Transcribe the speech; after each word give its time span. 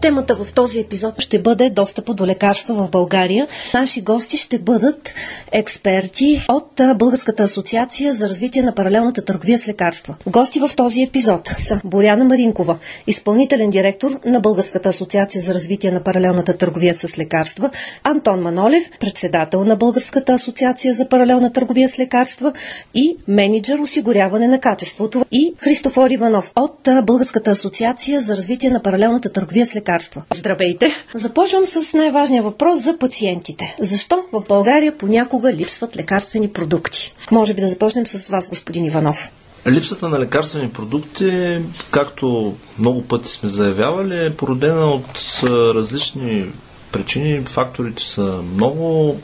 Темата 0.00 0.34
в 0.34 0.52
този 0.52 0.80
епизод 0.80 1.20
ще 1.20 1.38
бъде 1.38 1.70
достъпа 1.70 2.14
до 2.14 2.26
лекарства 2.26 2.74
в 2.74 2.90
България. 2.90 3.46
Наши 3.74 4.00
гости 4.00 4.36
ще 4.36 4.58
бъдат 4.58 5.14
експерти 5.52 6.44
от 6.48 6.80
Българската 6.96 7.42
асоциация 7.42 8.14
за 8.14 8.28
развитие 8.28 8.62
на 8.62 8.74
паралелната 8.74 9.24
търговия 9.24 9.58
с 9.58 9.68
лекарства. 9.68 10.16
Гости 10.26 10.60
в 10.60 10.70
този 10.76 11.02
епизод 11.02 11.48
са 11.48 11.80
Боряна 11.84 12.24
Маринкова, 12.24 12.78
изпълнителен 13.06 13.70
директор 13.70 14.20
на 14.24 14.40
Българската 14.40 14.88
асоциация 14.88 15.42
за 15.42 15.54
развитие 15.54 15.90
на 15.90 16.00
паралелната 16.00 16.56
търговия 16.56 16.94
с 16.94 17.18
лекарства, 17.18 17.70
Антон 18.04 18.40
Манолев, 18.40 18.84
председател 19.00 19.64
на 19.64 19.76
Българската 19.76 20.32
асоциация 20.32 20.94
за 20.94 21.08
паралелна 21.08 21.52
търговия 21.52 21.88
с 21.88 21.98
лекарства 21.98 22.52
и 22.94 23.16
менеджер 23.28 23.78
осигуряване 23.78 24.48
на 24.48 24.60
качеството 24.60 25.24
и 25.32 25.54
Христофор 25.58 26.10
Иванов 26.10 26.52
от 26.56 26.88
Българската 27.02 27.50
асоциация 27.50 28.20
за 28.20 28.36
развитие 28.36 28.70
на 28.70 28.82
паралелната 28.82 29.32
търговия 29.32 29.66
с 29.66 29.74
лекарства 29.74 29.89
лекарства. 29.90 30.22
Здравейте! 30.34 30.92
Започвам 31.14 31.66
с 31.66 31.94
най-важния 31.94 32.42
въпрос 32.42 32.80
за 32.80 32.98
пациентите. 32.98 33.76
Защо 33.80 34.24
в 34.32 34.42
България 34.48 34.98
понякога 34.98 35.52
липсват 35.52 35.96
лекарствени 35.96 36.48
продукти? 36.48 37.14
Може 37.30 37.54
би 37.54 37.60
да 37.60 37.68
започнем 37.68 38.06
с 38.06 38.28
вас, 38.28 38.48
господин 38.48 38.84
Иванов. 38.84 39.32
Липсата 39.66 40.08
на 40.08 40.18
лекарствени 40.18 40.70
продукти, 40.70 41.58
както 41.90 42.54
много 42.78 43.02
пъти 43.02 43.28
сме 43.28 43.48
заявявали, 43.48 44.26
е 44.26 44.36
породена 44.36 44.86
от 44.86 45.40
различни 45.44 46.46
причини. 46.92 47.44
Факторите 47.44 48.02
са 48.02 48.42
много, 48.54 49.16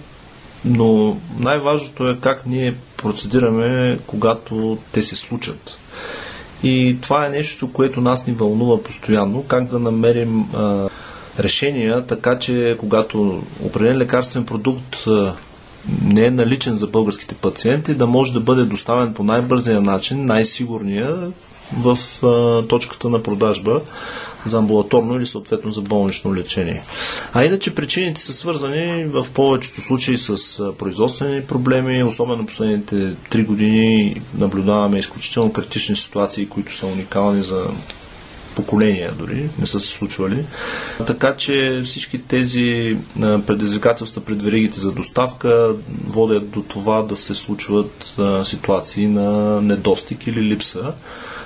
но 0.64 1.16
най-важното 1.38 2.08
е 2.08 2.18
как 2.20 2.46
ние 2.46 2.74
процедираме, 2.96 3.98
когато 4.06 4.78
те 4.92 5.02
се 5.02 5.16
случат. 5.16 5.78
И 6.62 6.96
това 7.02 7.26
е 7.26 7.30
нещо, 7.30 7.72
което 7.72 8.00
нас 8.00 8.26
ни 8.26 8.32
вълнува 8.32 8.82
постоянно, 8.82 9.42
как 9.42 9.68
да 9.68 9.78
намерим 9.78 10.40
а, 10.54 10.88
решения, 11.38 12.06
така 12.06 12.38
че 12.38 12.76
когато 12.78 13.42
определен 13.64 13.98
лекарствен 13.98 14.46
продукт 14.46 14.96
а, 15.06 15.34
не 16.02 16.26
е 16.26 16.30
наличен 16.30 16.76
за 16.76 16.86
българските 16.86 17.34
пациенти, 17.34 17.94
да 17.94 18.06
може 18.06 18.32
да 18.32 18.40
бъде 18.40 18.64
доставен 18.64 19.14
по 19.14 19.24
най-бързия 19.24 19.80
начин, 19.80 20.26
най-сигурния 20.26 21.16
в 21.72 21.98
а, 22.26 22.62
точката 22.68 23.08
на 23.08 23.22
продажба 23.22 23.80
за 24.46 24.58
амбулаторно 24.58 25.16
или 25.16 25.26
съответно 25.26 25.72
за 25.72 25.80
болнично 25.80 26.34
лечение. 26.34 26.82
А 27.32 27.44
иначе 27.44 27.74
причините 27.74 28.20
са 28.20 28.32
свързани 28.32 29.04
в 29.04 29.26
повечето 29.34 29.80
случаи 29.80 30.18
с 30.18 30.36
производствени 30.78 31.42
проблеми, 31.42 32.04
особено 32.04 32.46
последните 32.46 33.14
три 33.30 33.42
години 33.42 34.22
наблюдаваме 34.38 34.98
изключително 34.98 35.52
критични 35.52 35.96
ситуации, 35.96 36.48
които 36.48 36.74
са 36.74 36.86
уникални 36.86 37.42
за 37.42 37.64
поколения 38.56 39.12
дори, 39.18 39.48
не 39.58 39.66
са 39.66 39.80
се 39.80 39.88
случвали. 39.88 40.44
Така 41.06 41.36
че 41.36 41.82
всички 41.84 42.22
тези 42.22 42.98
предизвикателства 43.20 44.24
пред 44.24 44.42
веригите 44.42 44.80
за 44.80 44.92
доставка 44.92 45.74
водят 46.06 46.50
до 46.50 46.62
това 46.62 47.02
да 47.02 47.16
се 47.16 47.34
случват 47.34 48.16
ситуации 48.44 49.06
на 49.06 49.60
недостиг 49.60 50.26
или 50.26 50.42
липса. 50.42 50.92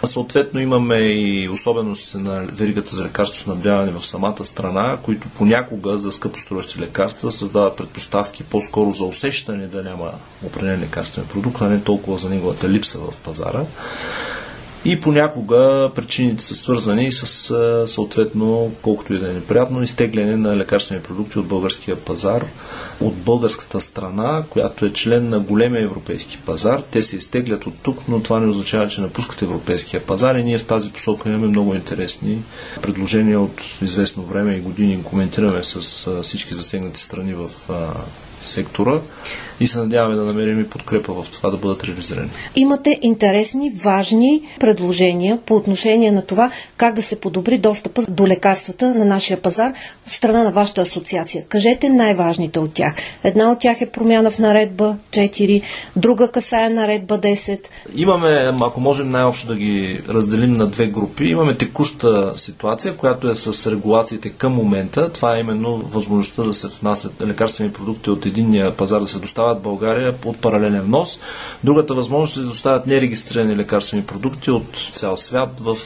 Съответно 0.04 0.60
имаме 0.60 0.98
и 0.98 1.48
особености 1.48 2.18
на 2.18 2.46
веригата 2.52 2.96
за 2.96 3.04
лекарство 3.04 3.42
снабдяване 3.42 3.92
в 3.92 4.06
самата 4.06 4.44
страна, 4.44 4.98
които 5.02 5.28
понякога 5.28 5.98
за 5.98 6.12
скъпоструващи 6.12 6.80
лекарства 6.80 7.32
създават 7.32 7.76
предпоставки 7.76 8.42
по-скоро 8.42 8.92
за 8.92 9.04
усещане 9.04 9.66
да 9.66 9.82
няма 9.82 10.10
определен 10.46 10.80
лекарствен 10.80 11.24
продукт, 11.24 11.62
а 11.62 11.68
не 11.68 11.82
толкова 11.82 12.18
за 12.18 12.30
неговата 12.30 12.68
липса 12.68 12.98
в 12.98 13.16
пазара. 13.16 13.64
И 14.84 15.00
понякога 15.00 15.90
причините 15.94 16.44
са 16.44 16.54
свързани 16.54 17.12
с 17.12 17.26
съответно, 17.86 18.72
колкото 18.82 19.14
и 19.14 19.18
да 19.18 19.30
е 19.30 19.34
неприятно, 19.34 19.82
изтегляне 19.82 20.36
на 20.36 20.56
лекарствени 20.56 21.02
продукти 21.02 21.38
от 21.38 21.46
българския 21.46 21.96
пазар, 21.96 22.44
от 23.00 23.14
българската 23.14 23.80
страна, 23.80 24.44
която 24.50 24.84
е 24.84 24.92
член 24.92 25.28
на 25.28 25.40
големия 25.40 25.84
европейски 25.84 26.38
пазар. 26.38 26.82
Те 26.90 27.02
се 27.02 27.16
изтеглят 27.16 27.66
от 27.66 27.74
тук, 27.82 27.98
но 28.08 28.22
това 28.22 28.40
не 28.40 28.46
означава, 28.46 28.88
че 28.88 29.00
напускат 29.00 29.42
европейския 29.42 30.06
пазар 30.06 30.34
и 30.34 30.44
ние 30.44 30.58
в 30.58 30.66
тази 30.66 30.90
посока 30.90 31.28
имаме 31.28 31.46
много 31.46 31.74
интересни 31.74 32.42
предложения 32.82 33.40
от 33.40 33.62
известно 33.82 34.22
време 34.22 34.54
и 34.54 34.60
години. 34.60 35.02
Коментираме 35.04 35.62
с 35.62 36.06
всички 36.22 36.54
засегнати 36.54 37.00
страни 37.00 37.34
в 37.34 37.50
сектора 38.44 39.00
и 39.60 39.66
се 39.66 39.78
надяваме 39.78 40.14
да 40.14 40.24
намерим 40.24 40.60
и 40.60 40.68
подкрепа 40.68 41.12
в 41.12 41.30
това 41.30 41.50
да 41.50 41.56
бъдат 41.56 41.84
реализирани. 41.84 42.30
Имате 42.56 42.98
интересни, 43.02 43.70
важни 43.70 44.42
предложения 44.60 45.38
по 45.46 45.56
отношение 45.56 46.12
на 46.12 46.22
това 46.22 46.50
как 46.76 46.94
да 46.94 47.02
се 47.02 47.20
подобри 47.20 47.58
достъпа 47.58 48.02
до 48.08 48.26
лекарствата 48.26 48.94
на 48.94 49.04
нашия 49.04 49.42
пазар 49.42 49.72
от 50.06 50.12
страна 50.12 50.44
на 50.44 50.52
вашата 50.52 50.80
асоциация. 50.80 51.44
Кажете 51.48 51.88
най-важните 51.88 52.58
от 52.58 52.72
тях. 52.72 52.94
Една 53.24 53.50
от 53.52 53.58
тях 53.58 53.80
е 53.80 53.90
промяна 53.90 54.30
в 54.30 54.38
наредба 54.38 54.96
4, 55.10 55.62
друга 55.96 56.28
касае 56.28 56.70
наредба 56.70 57.18
10. 57.18 57.58
Имаме, 57.94 58.52
ако 58.60 58.80
можем 58.80 59.10
най-общо 59.10 59.46
да 59.46 59.56
ги 59.56 60.00
разделим 60.08 60.52
на 60.52 60.66
две 60.66 60.86
групи, 60.86 61.24
имаме 61.24 61.56
текуща 61.56 62.32
ситуация, 62.36 62.96
която 62.96 63.30
е 63.30 63.34
с 63.34 63.70
регулациите 63.70 64.30
към 64.30 64.52
момента. 64.52 65.12
Това 65.12 65.36
е 65.36 65.40
именно 65.40 65.76
възможността 65.76 66.42
да 66.42 66.54
се 66.54 66.68
внасят 66.68 67.12
лекарствени 67.26 67.72
продукти 67.72 68.10
от 68.10 68.26
единния 68.26 68.76
пазар, 68.76 69.00
да 69.00 69.08
се 69.08 69.18
доставят 69.18 69.49
доставят 69.50 69.62
България 69.62 70.14
от 70.24 70.40
паралелен 70.40 70.82
внос. 70.82 71.20
Другата 71.64 71.94
възможност 71.94 72.36
е 72.36 72.40
да 72.40 72.46
доставят 72.46 72.86
нерегистрирани 72.86 73.56
лекарствени 73.56 74.04
продукти 74.04 74.50
от 74.50 74.90
цял 74.94 75.16
свят 75.16 75.60
в 75.60 75.76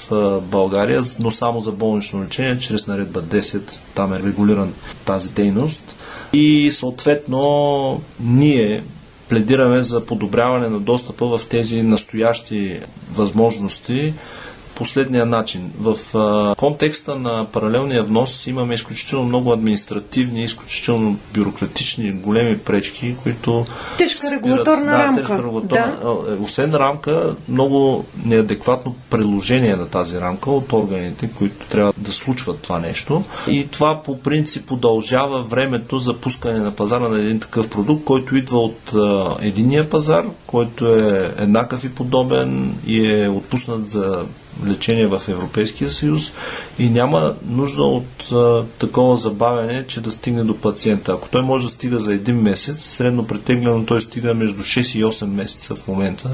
България, 0.41 1.03
но 1.21 1.31
само 1.31 1.61
за 1.61 1.73
болнично 1.73 2.25
лечение, 2.25 2.59
чрез 2.59 2.87
наредба 2.87 3.23
10. 3.23 3.79
Там 3.95 4.13
е 4.13 4.19
регулиран 4.19 4.73
тази 5.05 5.29
дейност. 5.29 5.95
И 6.33 6.73
съответно 6.73 8.01
ние 8.21 8.83
пледираме 9.29 9.83
за 9.83 10.05
подобряване 10.05 10.69
на 10.69 10.81
достъпа 10.81 11.27
в 11.27 11.47
тези 11.49 11.83
настоящи 11.83 12.81
възможности 13.13 14.15
последния 14.75 15.27
начин. 15.27 15.73
В 15.81 16.19
а, 16.19 16.55
контекста 16.55 17.19
на 17.19 17.47
паралелния 17.53 18.03
внос 18.03 18.47
имаме 18.47 18.75
изключително 18.75 19.25
много 19.25 19.53
административни, 19.53 20.45
изключително 20.45 21.17
бюрократични, 21.35 22.13
големи 22.13 22.59
пречки, 22.59 23.17
които. 23.23 23.65
Тежка 23.99 24.31
регулаторна 24.31 24.93
да, 24.93 24.99
рамка. 24.99 25.21
Тежка 25.21 25.39
регулаторна, 25.39 25.99
да. 26.03 26.33
Е, 26.33 26.37
освен 26.37 26.75
рамка, 26.75 27.37
много 27.49 28.05
неадекватно 28.25 28.95
приложение 29.11 29.77
на 29.77 29.89
тази 29.89 30.21
рамка 30.21 30.51
от 30.51 30.73
органите, 30.73 31.31
които 31.39 31.67
трябва 31.67 31.93
да 31.99 32.13
случват 32.13 32.63
това 32.63 32.79
нещо. 32.79 33.25
И 33.49 33.67
това 33.67 34.03
по 34.03 34.19
принцип 34.19 34.71
удължава 34.71 35.43
времето 35.43 35.99
за 35.99 36.15
пускане 36.15 36.59
на 36.59 36.77
пазара 36.77 37.09
на 37.09 37.19
един 37.19 37.41
такъв 37.41 37.71
продукт, 37.71 38.05
който 38.05 38.37
идва 38.37 38.59
от 38.59 38.95
а, 38.95 39.37
единия 39.41 39.91
пазар, 39.91 40.25
който 40.47 40.87
е 40.87 41.35
еднакъв 41.39 41.85
и 41.85 41.95
подобен 41.95 42.75
и 42.87 43.13
е 43.13 43.29
отпуснат 43.29 43.89
за 43.89 44.25
лечение 44.67 45.07
в 45.07 45.23
Европейския 45.29 45.91
съюз 45.91 46.33
и 46.79 46.91
няма 46.91 47.35
нужда 47.47 47.83
от 47.83 48.33
а, 48.33 48.65
такова 48.79 49.17
забавяне, 49.17 49.87
че 49.87 50.01
да 50.01 50.11
стигне 50.11 50.45
до 50.45 50.57
пациента. 50.57 51.13
Ако 51.13 51.29
той 51.29 51.43
може 51.43 51.65
да 51.65 51.71
стига 51.71 51.99
за 51.99 52.15
един 52.15 52.37
месец, 52.37 52.85
средно 52.85 53.27
претеглено 53.27 53.87
той 53.87 54.01
стига 54.01 54.35
между 54.35 54.63
6 54.63 54.99
и 54.99 55.05
8 55.05 55.27
месеца 55.27 55.75
в 55.75 55.89
момента 55.89 56.31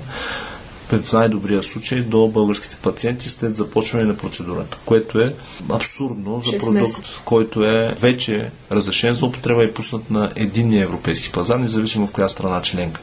в 0.98 1.12
най-добрия 1.12 1.62
случай 1.62 2.00
до 2.00 2.28
българските 2.28 2.76
пациенти 2.82 3.28
след 3.28 3.56
започване 3.56 4.04
на 4.04 4.16
процедурата, 4.16 4.78
което 4.84 5.20
е 5.20 5.34
абсурдно 5.70 6.40
за 6.40 6.58
продукт, 6.58 6.74
месец. 6.74 7.20
който 7.24 7.64
е 7.64 7.94
вече 8.00 8.50
разрешен 8.72 9.14
за 9.14 9.26
употреба 9.26 9.64
и 9.64 9.74
пуснат 9.74 10.10
на 10.10 10.32
единния 10.36 10.84
европейски 10.84 11.32
пазар, 11.32 11.58
независимо 11.58 12.06
в 12.06 12.12
коя 12.12 12.28
страна 12.28 12.62
членка. 12.62 13.00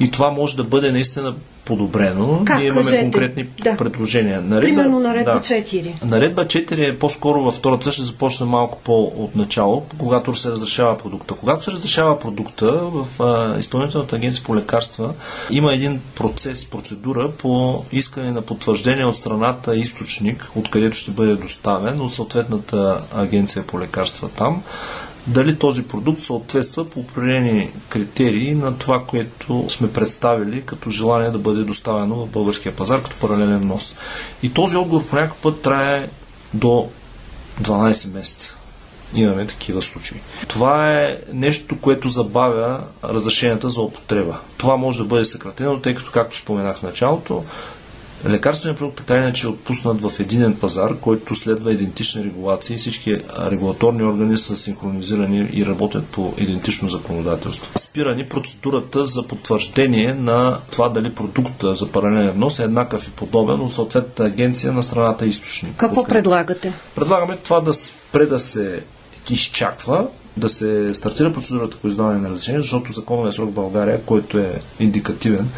И 0.00 0.10
това 0.10 0.30
може 0.30 0.56
да 0.56 0.64
бъде 0.64 0.92
наистина 0.92 1.36
подобрено. 1.66 2.42
Как, 2.44 2.58
Ние 2.58 2.66
имаме 2.66 2.82
кажете? 2.82 3.02
конкретни 3.02 3.44
да. 3.62 3.76
предложения. 3.76 4.40
Наредба, 4.40 4.60
Примерно 4.60 5.00
наредба 5.00 5.32
да. 5.32 5.40
4. 5.40 6.04
Наредба 6.04 6.44
4 6.44 6.88
е 6.88 6.98
по-скоро 6.98 7.42
във 7.42 7.54
втората, 7.54 7.92
ще 7.92 8.02
започне 8.02 8.46
малко 8.46 8.78
по-от 8.84 9.36
начало, 9.36 9.82
когато 9.98 10.34
се 10.34 10.50
разрешава 10.50 10.98
продукта. 10.98 11.34
Когато 11.34 11.64
се 11.64 11.70
разрешава 11.70 12.18
продукта 12.18 12.66
в 12.72 13.22
а, 13.22 13.58
Изпълнителната 13.58 14.16
агенция 14.16 14.44
по 14.44 14.56
лекарства 14.56 15.14
има 15.50 15.74
един 15.74 16.00
процес, 16.14 16.64
процедура 16.64 17.32
по 17.38 17.84
искане 17.92 18.32
на 18.32 18.42
потвърждение 18.42 19.04
от 19.04 19.16
страната 19.16 19.76
източник, 19.76 20.50
откъдето 20.54 20.96
ще 20.96 21.10
бъде 21.10 21.34
доставен 21.34 22.00
от 22.00 22.12
съответната 22.12 23.04
агенция 23.14 23.62
по 23.66 23.80
лекарства 23.80 24.28
там 24.28 24.62
дали 25.26 25.58
този 25.58 25.82
продукт 25.82 26.22
съответства 26.22 26.90
по 26.90 27.00
определени 27.00 27.72
критерии 27.88 28.54
на 28.54 28.78
това, 28.78 29.04
което 29.06 29.66
сме 29.68 29.92
представили 29.92 30.62
като 30.62 30.90
желание 30.90 31.30
да 31.30 31.38
бъде 31.38 31.62
доставено 31.62 32.14
в 32.16 32.28
българския 32.28 32.76
пазар 32.76 33.02
като 33.02 33.16
паралелен 33.16 33.58
внос. 33.58 33.94
И 34.42 34.52
този 34.52 34.76
отговор 34.76 35.06
по 35.06 35.16
някакъв 35.16 35.38
път 35.42 35.62
трае 35.62 36.08
до 36.54 36.88
12 37.62 38.12
месеца. 38.12 38.56
Имаме 39.14 39.46
такива 39.46 39.82
случаи. 39.82 40.20
Това 40.48 40.92
е 41.02 41.18
нещо, 41.32 41.80
което 41.80 42.08
забавя 42.08 42.84
разрешенията 43.04 43.70
за 43.70 43.80
употреба. 43.80 44.38
Това 44.56 44.76
може 44.76 44.98
да 44.98 45.04
бъде 45.04 45.24
съкратено, 45.24 45.80
тъй 45.80 45.94
като, 45.94 46.10
както 46.10 46.36
споменах 46.36 46.76
в 46.76 46.82
началото, 46.82 47.44
Лекарственият 48.28 48.78
продукт 48.78 48.96
така 48.96 49.16
иначе 49.16 49.46
е 49.46 49.50
отпуснат 49.50 50.00
в 50.00 50.20
единен 50.20 50.54
пазар, 50.54 50.94
който 51.00 51.34
следва 51.34 51.72
идентични 51.72 52.24
регулации. 52.24 52.76
Всички 52.76 53.18
регулаторни 53.50 54.02
органи 54.02 54.38
са 54.38 54.56
синхронизирани 54.56 55.48
и 55.52 55.66
работят 55.66 56.06
по 56.06 56.34
идентично 56.38 56.88
законодателство. 56.88 57.78
Спирани 57.78 58.28
процедурата 58.28 59.06
за 59.06 59.22
потвърждение 59.22 60.14
на 60.14 60.58
това 60.72 60.88
дали 60.88 61.14
продукта 61.14 61.74
за 61.74 61.86
паралелен 61.86 62.30
внос 62.30 62.58
е 62.58 62.62
еднакъв 62.62 63.08
и 63.08 63.10
подобен 63.10 63.60
от 63.60 63.74
съответната 63.74 64.24
агенция 64.24 64.72
на 64.72 64.82
страната 64.82 65.26
източник. 65.26 65.76
Какво 65.76 66.04
предлагате? 66.04 66.72
Предлагаме 66.94 67.36
това 67.36 67.60
да 67.60 67.72
спре 67.72 68.26
да 68.26 68.38
се 68.38 68.82
изчаква 69.30 70.08
да 70.36 70.48
се 70.48 70.94
стартира 70.94 71.32
процедурата 71.32 71.76
по 71.76 71.88
издаване 71.88 72.18
на 72.18 72.30
разрешение, 72.30 72.60
защото 72.60 72.92
законовия 72.92 73.32
срок 73.32 73.50
в 73.50 73.54
България, 73.54 74.02
който 74.02 74.38
е 74.38 74.60
индикативен, 74.80 75.48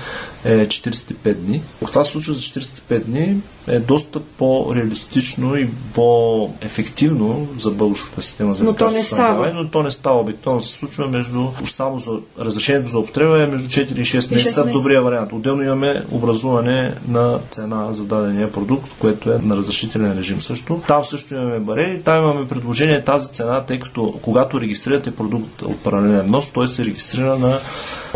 е 0.49 0.69
45 0.69 1.35
дни. 1.35 1.63
Това 1.87 2.05
се 2.05 2.13
случва 2.13 2.35
за 2.35 2.41
45 2.41 3.05
дни 3.05 3.41
е 3.67 3.79
доста 3.79 4.21
по-реалистично 4.21 5.57
и 5.57 5.69
по-ефективно 5.95 7.49
за 7.59 7.71
българската 7.71 8.23
система 8.23 8.55
за 8.55 8.65
но 8.65 8.75
то 8.75 8.91
не 8.91 9.03
става. 9.03 9.53
но 9.53 9.69
то 9.69 9.83
не 9.83 9.91
става. 9.91 10.21
Обикновено 10.21 10.63
се 10.63 10.73
случва 10.73 11.09
между 11.09 11.47
само 11.65 11.99
за 11.99 12.13
разрешението 12.41 12.91
за 12.91 12.99
употреба 12.99 13.43
е 13.43 13.47
между 13.47 13.69
4 13.69 13.99
и 13.99 14.05
6 14.05 14.35
месеца 14.35 14.65
в 14.65 14.73
добрия 14.73 15.03
вариант. 15.03 15.33
Отделно 15.33 15.63
имаме 15.63 16.03
образуване 16.11 16.95
на 17.09 17.39
цена 17.51 17.93
за 17.93 18.05
дадения 18.05 18.53
продукт, 18.53 18.95
което 18.99 19.33
е 19.33 19.39
на 19.43 19.57
разрешителен 19.57 20.19
режим 20.19 20.41
също. 20.41 20.81
Там 20.89 21.05
също 21.05 21.35
имаме 21.35 21.59
барери, 21.59 22.03
там 22.03 22.25
имаме 22.25 22.49
предложение 22.49 23.05
тази 23.05 23.29
цена, 23.29 23.65
тъй 23.65 23.79
като 23.79 24.15
когато 24.23 24.61
регистрирате 24.61 25.11
продукт 25.11 25.63
от 25.63 25.79
паралелен 25.79 26.27
нос, 26.31 26.51
той 26.51 26.69
се 26.69 26.85
регистрира 26.85 27.39
на 27.39 27.59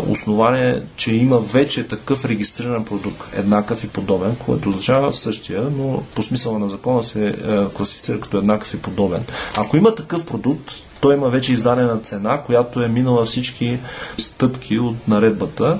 основание, 0.09 0.81
че 0.95 1.15
има 1.15 1.39
вече 1.39 1.87
такъв 1.87 2.22
регистриран 2.25 2.85
продукт, 2.85 3.23
еднакъв 3.33 3.83
и 3.83 3.87
подобен, 3.87 4.35
което 4.35 4.69
означава 4.69 5.13
същия, 5.13 5.61
но 5.77 6.03
по 6.15 6.23
смисъла 6.23 6.59
на 6.59 6.69
закона 6.69 7.03
се 7.03 7.27
е, 7.27 7.33
класифицира 7.73 8.19
като 8.19 8.37
еднакъв 8.37 8.73
и 8.73 8.81
подобен. 8.81 9.25
Ако 9.57 9.77
има 9.77 9.95
такъв 9.95 10.25
продукт, 10.25 10.71
той 11.01 11.15
има 11.15 11.29
вече 11.29 11.53
издадена 11.53 11.99
цена, 11.99 12.41
която 12.41 12.83
е 12.83 12.87
минала 12.87 13.25
всички 13.25 13.79
стъпки 14.17 14.79
от 14.79 15.07
наредбата 15.07 15.79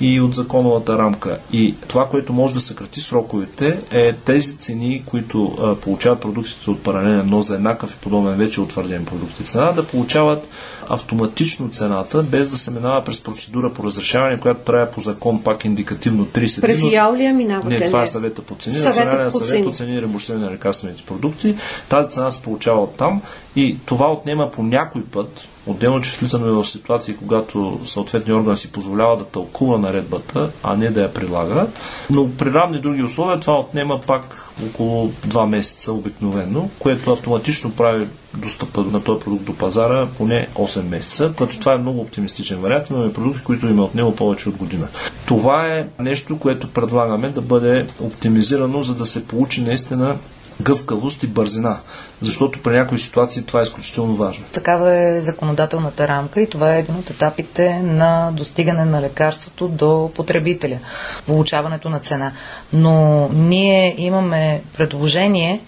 и 0.00 0.20
от 0.20 0.34
законовата 0.34 0.98
рамка. 0.98 1.38
И 1.52 1.74
това, 1.88 2.08
което 2.08 2.32
може 2.32 2.54
да 2.54 2.60
съкрати 2.60 3.00
сроковете, 3.00 3.78
е 3.90 4.12
тези 4.12 4.56
цени, 4.56 5.02
които 5.06 5.56
а, 5.60 5.74
получават 5.74 6.20
продуктите 6.20 6.70
от 6.70 6.82
паралелен 6.82 7.28
нос 7.30 7.46
за 7.46 7.54
еднакъв 7.54 7.94
и 7.94 7.96
подобен 7.96 8.34
вече 8.34 8.60
утвърден 8.60 9.04
продукт 9.04 9.40
и 9.40 9.44
цена, 9.44 9.72
да 9.72 9.86
получават 9.86 10.48
автоматично 10.88 11.70
цената, 11.70 12.22
без 12.22 12.50
да 12.50 12.58
се 12.58 12.70
минава 12.70 13.04
през 13.04 13.20
процедура 13.20 13.72
по 13.72 13.84
разрешаване, 13.84 14.40
която 14.40 14.60
трябва 14.60 14.90
по 14.90 15.00
закон 15.00 15.42
пак 15.42 15.64
индикативно 15.64 16.26
30 16.26 16.60
дни. 16.60 16.60
През 16.60 16.82
Яулия 16.82 17.34
минавате? 17.34 17.68
Не, 17.68 17.86
това 17.86 18.02
е 18.02 18.06
съвета 18.06 18.42
по 18.42 18.54
цени. 18.54 18.76
По 18.76 19.30
съвет 19.30 19.64
по 19.64 19.72
цени 19.72 19.94
и 19.94 20.00
реимбурсиране 20.00 20.44
на 20.44 20.50
лекарствените 20.50 21.02
продукти. 21.02 21.56
Тази 21.88 22.08
цена 22.08 22.30
се 22.30 22.42
получава 22.42 22.82
от 22.82 22.96
там 22.96 23.22
и 23.56 23.76
това 23.86 24.12
отнема 24.12 24.50
по 24.50 24.62
някой 24.62 25.04
път, 25.04 25.48
Отделно, 25.66 26.00
че 26.00 26.10
влизаме 26.10 26.50
в 26.50 26.64
ситуации, 26.64 27.16
когато 27.16 27.80
съответния 27.84 28.36
орган 28.36 28.56
си 28.56 28.72
позволява 28.72 29.16
да 29.16 29.24
тълкува 29.24 29.78
наредбата, 29.78 30.50
а 30.62 30.76
не 30.76 30.90
да 30.90 31.02
я 31.02 31.14
прилага. 31.14 31.66
Но 32.10 32.30
при 32.30 32.52
равни 32.52 32.80
други 32.80 33.02
условия 33.02 33.40
това 33.40 33.58
отнема 33.58 34.00
пак 34.06 34.50
около 34.66 35.08
2 35.08 35.46
месеца 35.46 35.92
обикновено, 35.92 36.68
което 36.78 37.12
автоматично 37.12 37.72
прави 37.72 38.06
достъпа 38.36 38.80
на 38.80 39.02
този 39.02 39.20
продукт 39.20 39.44
до 39.44 39.56
пазара 39.56 40.08
поне 40.18 40.48
8 40.54 40.82
месеца, 40.82 41.32
като 41.38 41.58
това 41.58 41.74
е 41.74 41.78
много 41.78 42.00
оптимистичен 42.00 42.58
вариант. 42.58 42.90
Имаме 42.90 43.12
продукти, 43.12 43.44
които 43.44 43.68
има 43.68 43.84
от 43.84 43.94
него 43.94 44.16
повече 44.16 44.48
от 44.48 44.56
година. 44.56 44.88
Това 45.26 45.68
е 45.68 45.86
нещо, 45.98 46.38
което 46.38 46.72
предлагаме 46.72 47.28
да 47.28 47.40
бъде 47.40 47.86
оптимизирано, 48.00 48.82
за 48.82 48.94
да 48.94 49.06
се 49.06 49.26
получи 49.26 49.62
наистина 49.62 50.16
гъвкавост 50.60 51.22
и 51.22 51.26
бързина, 51.26 51.78
защото 52.20 52.62
при 52.62 52.76
някои 52.76 52.98
ситуации 52.98 53.42
това 53.42 53.60
е 53.60 53.62
изключително 53.62 54.16
важно. 54.16 54.44
Такава 54.52 54.94
е 54.94 55.20
законодателната 55.20 56.08
рамка 56.08 56.40
и 56.40 56.50
това 56.50 56.76
е 56.76 56.78
един 56.78 56.94
от 56.94 57.10
етапите 57.10 57.82
на 57.82 58.30
достигане 58.32 58.84
на 58.84 59.02
лекарството 59.02 59.68
до 59.68 60.10
потребителя, 60.14 60.78
получаването 61.26 61.88
на 61.88 62.00
цена. 62.00 62.32
Но 62.72 63.28
ние 63.32 63.94
имаме 63.98 64.62
предложение, 64.76 65.60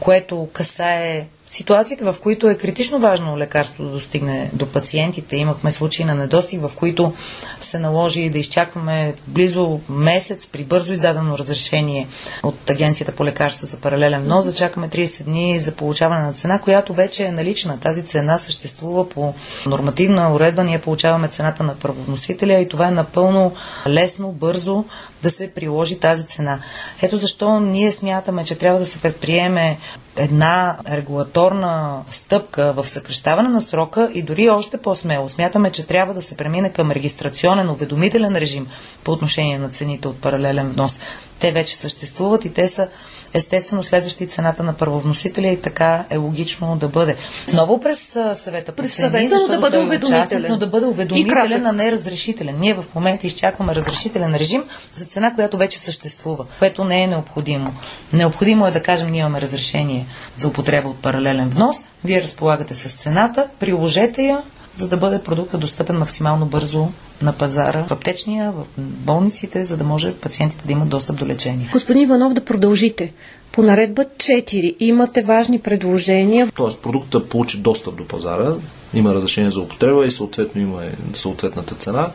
което 0.00 0.48
касае 0.52 1.26
ситуациите, 1.46 2.04
в 2.04 2.16
които 2.22 2.48
е 2.48 2.54
критично 2.54 2.98
важно 2.98 3.38
лекарство 3.38 3.84
да 3.84 3.90
достигне 3.90 4.50
до 4.52 4.66
пациентите. 4.66 5.36
Имахме 5.36 5.72
случаи 5.72 6.04
на 6.04 6.14
недостиг, 6.14 6.60
в 6.60 6.70
които 6.76 7.12
се 7.60 7.78
наложи 7.78 8.30
да 8.30 8.38
изчакваме 8.38 9.14
близо 9.26 9.80
месец 9.88 10.46
при 10.46 10.64
бързо 10.64 10.92
издадено 10.92 11.38
разрешение 11.38 12.08
от 12.42 12.70
Агенцията 12.70 13.12
по 13.12 13.24
лекарства 13.24 13.66
за 13.66 13.76
паралелен 13.76 14.22
внос, 14.22 14.44
да 14.44 14.54
чакаме 14.54 14.88
30 14.88 15.22
дни 15.24 15.58
за 15.58 15.72
получаване 15.72 16.22
на 16.22 16.32
цена, 16.32 16.58
която 16.58 16.94
вече 16.94 17.24
е 17.24 17.32
налична. 17.32 17.80
Тази 17.80 18.02
цена 18.02 18.38
съществува 18.38 19.08
по 19.08 19.34
нормативна 19.66 20.34
уредба. 20.34 20.64
Ние 20.64 20.80
получаваме 20.80 21.28
цената 21.28 21.62
на 21.62 21.74
първовносителя 21.74 22.54
и 22.54 22.68
това 22.68 22.88
е 22.88 22.90
напълно 22.90 23.52
лесно, 23.86 24.32
бързо 24.32 24.84
да 25.24 25.30
се 25.30 25.50
приложи 25.50 26.00
тази 26.00 26.26
цена. 26.26 26.58
Ето 27.02 27.16
защо 27.16 27.60
ние 27.60 27.92
смятаме, 27.92 28.44
че 28.44 28.54
трябва 28.54 28.78
да 28.78 28.86
се 28.86 28.98
предприеме 28.98 29.78
една 30.16 30.78
регулаторна 30.90 32.02
стъпка 32.10 32.72
в 32.76 32.88
съкрещаване 32.88 33.48
на 33.48 33.60
срока 33.60 34.10
и 34.14 34.22
дори 34.22 34.48
още 34.48 34.76
по-смело. 34.76 35.28
Смятаме, 35.28 35.70
че 35.70 35.86
трябва 35.86 36.14
да 36.14 36.22
се 36.22 36.36
премине 36.36 36.72
към 36.72 36.90
регистрационен, 36.90 37.70
уведомителен 37.70 38.32
режим 38.36 38.66
по 39.04 39.12
отношение 39.12 39.58
на 39.58 39.70
цените 39.70 40.08
от 40.08 40.20
паралелен 40.20 40.68
внос. 40.68 40.98
Те 41.38 41.52
вече 41.52 41.76
съществуват 41.76 42.44
и 42.44 42.52
те 42.52 42.68
са 42.68 42.88
естествено 43.34 43.82
следващи 43.82 44.26
цената 44.26 44.62
на 44.62 44.72
първовносителя 44.72 45.48
и 45.48 45.60
така 45.60 46.04
е 46.10 46.16
логично 46.16 46.76
да 46.76 46.88
бъде. 46.88 47.16
Ново 47.54 47.80
през 47.80 48.16
съвета 48.34 48.72
по 48.72 48.82
през 48.82 48.96
цени, 48.96 49.28
защото 49.28 49.52
да 49.52 49.58
бъде 49.58 49.78
уведомителен. 49.78 50.46
но 50.48 50.56
да 50.56 50.66
бъде 50.66 50.86
уведомителен, 50.86 51.66
а 51.66 51.72
не 51.72 51.92
разрешителен. 51.92 52.56
Ние 52.60 52.74
в 52.74 52.84
момента 52.94 53.26
изчакваме 53.26 53.74
разрешителен 53.74 54.34
режим 54.34 54.64
за 54.92 55.06
цена, 55.14 55.34
която 55.34 55.56
вече 55.56 55.78
съществува, 55.78 56.44
което 56.58 56.84
не 56.84 57.02
е 57.02 57.06
необходимо. 57.06 57.74
Необходимо 58.12 58.66
е 58.66 58.70
да 58.70 58.82
кажем, 58.82 59.10
ние 59.10 59.20
имаме 59.20 59.40
разрешение 59.40 60.06
за 60.36 60.48
употреба 60.48 60.88
от 60.88 61.02
паралелен 61.02 61.48
внос, 61.48 61.76
вие 62.04 62.22
разполагате 62.22 62.74
с 62.74 62.94
цената, 62.96 63.48
приложете 63.60 64.22
я, 64.22 64.42
за 64.76 64.88
да 64.88 64.96
бъде 64.96 65.22
продукта 65.22 65.58
достъпен 65.58 65.98
максимално 65.98 66.46
бързо 66.46 66.88
на 67.22 67.32
пазара, 67.32 67.84
в 67.88 67.92
аптечния, 67.92 68.52
в 68.52 68.64
болниците, 68.78 69.64
за 69.64 69.76
да 69.76 69.84
може 69.84 70.14
пациентите 70.14 70.66
да 70.66 70.72
имат 70.72 70.88
достъп 70.88 71.16
до 71.16 71.26
лечение. 71.26 71.68
Господин 71.72 72.02
Иванов, 72.02 72.32
да 72.32 72.44
продължите. 72.44 73.12
По 73.52 73.62
наредба 73.62 74.04
4 74.04 74.76
имате 74.80 75.22
важни 75.22 75.58
предложения. 75.58 76.48
Тоест 76.54 76.82
продукта 76.82 77.28
получи 77.28 77.58
достъп 77.58 77.96
до 77.96 78.08
пазара, 78.08 78.52
има 78.98 79.14
разрешение 79.14 79.50
за 79.50 79.60
употреба 79.60 80.06
и 80.06 80.10
съответно 80.10 80.60
има 80.60 80.82
съответната 81.14 81.74
цена. 81.74 82.10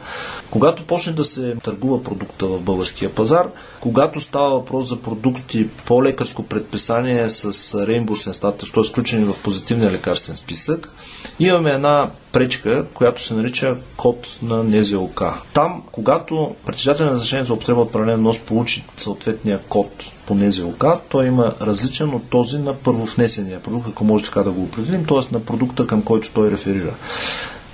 Когато 0.51 0.83
почне 0.83 1.13
да 1.13 1.23
се 1.23 1.55
търгува 1.63 2.03
продукта 2.03 2.47
в 2.47 2.61
българския 2.61 3.15
пазар, 3.15 3.47
когато 3.79 4.21
става 4.21 4.49
въпрос 4.49 4.89
за 4.89 5.01
продукти 5.01 5.67
по 5.85 6.03
лекарско 6.03 6.43
предписание 6.43 7.29
с 7.29 7.73
реимбурсен 7.87 8.33
статус, 8.33 8.71
т.е. 8.71 8.83
включени 8.83 9.25
в 9.25 9.43
позитивния 9.43 9.91
лекарствен 9.91 10.35
списък, 10.35 10.91
имаме 11.39 11.71
една 11.71 12.09
пречка, 12.31 12.85
която 12.93 13.23
се 13.23 13.33
нарича 13.33 13.77
код 13.97 14.39
на 14.41 14.63
НЗОК. 14.63 15.23
Там, 15.53 15.83
когато 15.91 16.55
притежател 16.65 17.05
на 17.05 17.11
разрешение 17.11 17.45
за 17.45 17.53
употреба 17.53 17.81
от 17.81 17.91
паралелен 17.91 18.21
нос 18.21 18.39
получи 18.39 18.85
съответния 18.97 19.59
код 19.69 20.11
по 20.27 20.35
НЗОК, 20.35 20.85
той 21.09 21.25
има 21.25 21.53
различен 21.61 22.13
от 22.13 22.29
този 22.29 22.57
на 22.57 22.73
първовнесения 22.73 23.61
продукт, 23.61 23.87
ако 23.89 24.03
може 24.03 24.25
така 24.25 24.43
да 24.43 24.51
го 24.51 24.63
определим, 24.63 25.05
т.е. 25.05 25.33
на 25.33 25.39
продукта, 25.39 25.87
към 25.87 26.01
който 26.01 26.31
той 26.33 26.51
реферира. 26.51 26.93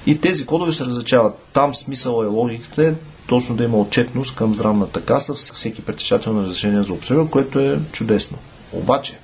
И 0.05 0.22
тези 0.22 0.45
кодове 0.45 0.74
се 0.74 0.86
различават. 0.86 1.34
Там 1.53 1.75
смисъла 1.75 2.25
е 2.25 2.27
логиката 2.27 2.88
е 2.88 2.93
точно 3.27 3.55
да 3.55 3.63
има 3.63 3.77
отчетност 3.77 4.36
към 4.36 4.55
здравната 4.55 5.01
каса, 5.01 5.34
всеки 5.34 5.81
притежател 5.81 6.34
на 6.34 6.43
разрешение 6.43 6.84
за 6.84 6.93
употреба, 6.93 7.29
което 7.29 7.60
е 7.60 7.79
чудесно. 7.91 8.38
Обаче, 8.74 9.19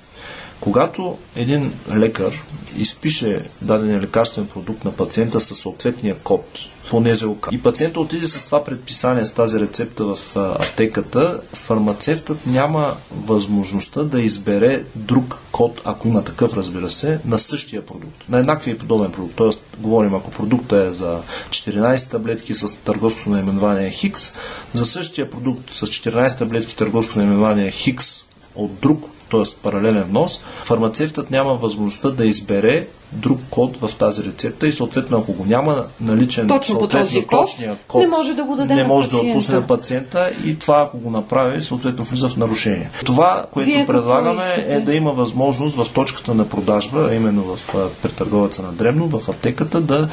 когато 0.62 1.18
един 1.36 1.72
лекар 1.94 2.44
изпише 2.76 3.42
даден 3.62 4.00
лекарствен 4.00 4.46
продукт 4.46 4.84
на 4.84 4.92
пациента 4.92 5.40
със 5.40 5.58
съответния 5.58 6.16
код 6.16 6.58
по 6.90 7.00
НЗОК. 7.00 7.48
И 7.52 7.62
пациента 7.62 8.00
отиде 8.00 8.26
с 8.26 8.44
това 8.44 8.64
предписание, 8.64 9.24
с 9.24 9.30
тази 9.30 9.60
рецепта 9.60 10.04
в 10.04 10.16
аптеката, 10.36 11.40
фармацевтът 11.52 12.46
няма 12.46 12.96
възможността 13.10 14.02
да 14.02 14.20
избере 14.20 14.84
друг 14.94 15.38
код, 15.52 15.80
ако 15.84 16.08
има 16.08 16.24
такъв, 16.24 16.56
разбира 16.56 16.90
се, 16.90 17.20
на 17.24 17.38
същия 17.38 17.86
продукт. 17.86 18.28
На 18.28 18.38
еднакви 18.38 18.78
подобен 18.78 19.12
продукт. 19.12 19.34
Тоест, 19.36 19.64
говорим, 19.78 20.14
ако 20.14 20.30
продукта 20.30 20.76
е 20.76 20.94
за 20.94 21.20
14 21.48 22.10
таблетки 22.10 22.54
с 22.54 22.76
търговско 22.76 23.30
наименование 23.30 23.90
Хикс, 23.90 24.32
за 24.74 24.86
същия 24.86 25.30
продукт 25.30 25.70
с 25.70 25.86
14 25.86 26.38
таблетки 26.38 26.76
търговско 26.76 27.18
наименование 27.18 27.70
Хикс 27.70 28.24
от 28.54 28.74
друг 28.80 29.11
т.е. 29.32 29.62
паралелен 29.62 30.02
внос, 30.02 30.40
фармацевтът 30.64 31.30
няма 31.30 31.54
възможността 31.54 32.10
да 32.10 32.26
избере 32.26 32.86
друг 33.12 33.40
код 33.50 33.76
в 33.76 33.96
тази 33.98 34.24
рецепта 34.24 34.66
и 34.68 34.72
съответно 34.72 35.18
ако 35.18 35.32
го 35.32 35.44
няма 35.44 35.84
наличен 36.00 36.48
Точно 36.48 36.78
по 36.78 36.88
този 36.88 37.26
код, 37.26 37.48
код, 37.88 38.02
не 38.02 38.08
може 38.08 38.34
да 38.34 38.44
го 38.44 38.56
даде 38.56 38.74
не 38.74 38.84
може 38.84 39.12
на 39.12 39.22
да 39.22 39.28
отпусне 39.28 39.54
на 39.54 39.66
пациента 39.66 40.30
и 40.44 40.58
това 40.58 40.82
ако 40.86 40.98
го 40.98 41.10
направи, 41.10 41.64
съответно 41.64 42.04
влиза 42.04 42.28
в 42.28 42.36
нарушение. 42.36 42.90
Това, 43.04 43.46
което 43.50 43.70
Вие 43.70 43.86
предлагаме 43.86 44.64
е 44.68 44.80
да 44.80 44.94
има 44.94 45.12
възможност 45.12 45.76
в 45.76 45.86
точката 45.94 46.34
на 46.34 46.48
продажба, 46.48 47.14
именно 47.14 47.42
в 47.42 47.74
претърговеца 48.02 48.62
на 48.62 48.72
дребно, 48.72 49.18
в 49.18 49.28
аптеката 49.28 49.80
да 49.80 50.08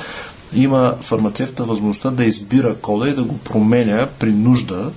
има 0.54 0.96
фармацевта 1.02 1.64
възможността 1.64 2.10
да 2.10 2.26
избира 2.26 2.76
кода 2.76 3.10
и 3.10 3.16
да 3.16 3.24
го 3.24 3.38
променя 3.38 4.08
при 4.20 4.32
нужда 4.32 4.92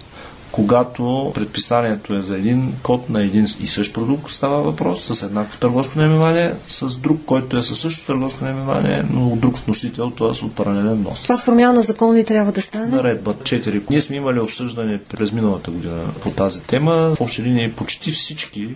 когато 0.52 1.32
предписанието 1.34 2.14
е 2.14 2.22
за 2.22 2.36
един 2.36 2.74
код 2.82 3.10
на 3.10 3.22
един 3.22 3.46
и 3.60 3.68
същ 3.68 3.94
продукт, 3.94 4.32
става 4.32 4.62
въпрос 4.62 5.04
с 5.04 5.22
еднакво 5.22 5.58
търговско 5.58 5.98
наименование, 5.98 6.54
с 6.68 6.96
друг, 6.96 7.20
който 7.26 7.56
е 7.56 7.62
със 7.62 7.80
същото 7.80 8.06
търговско 8.06 8.44
наименование, 8.44 9.02
но 9.10 9.28
от 9.28 9.40
друг 9.40 9.56
вносител, 9.56 10.10
т.е. 10.10 10.44
от 10.44 10.54
паралелен 10.54 11.02
нос. 11.02 11.22
Това 11.22 11.36
с 11.36 11.44
промяна 11.44 11.72
на 11.72 11.82
закон 11.82 12.14
ли 12.14 12.24
трябва 12.24 12.52
да 12.52 12.62
стане? 12.62 12.86
Наредба 12.86 13.34
4. 13.34 13.82
Ние 13.90 14.00
сме 14.00 14.16
имали 14.16 14.40
обсъждане 14.40 14.98
през 14.98 15.32
миналата 15.32 15.70
година 15.70 16.04
по 16.20 16.30
тази 16.30 16.62
тема. 16.62 16.92
В 16.92 17.20
общи 17.20 17.42
линии 17.42 17.72
почти 17.72 18.10
всички 18.10 18.68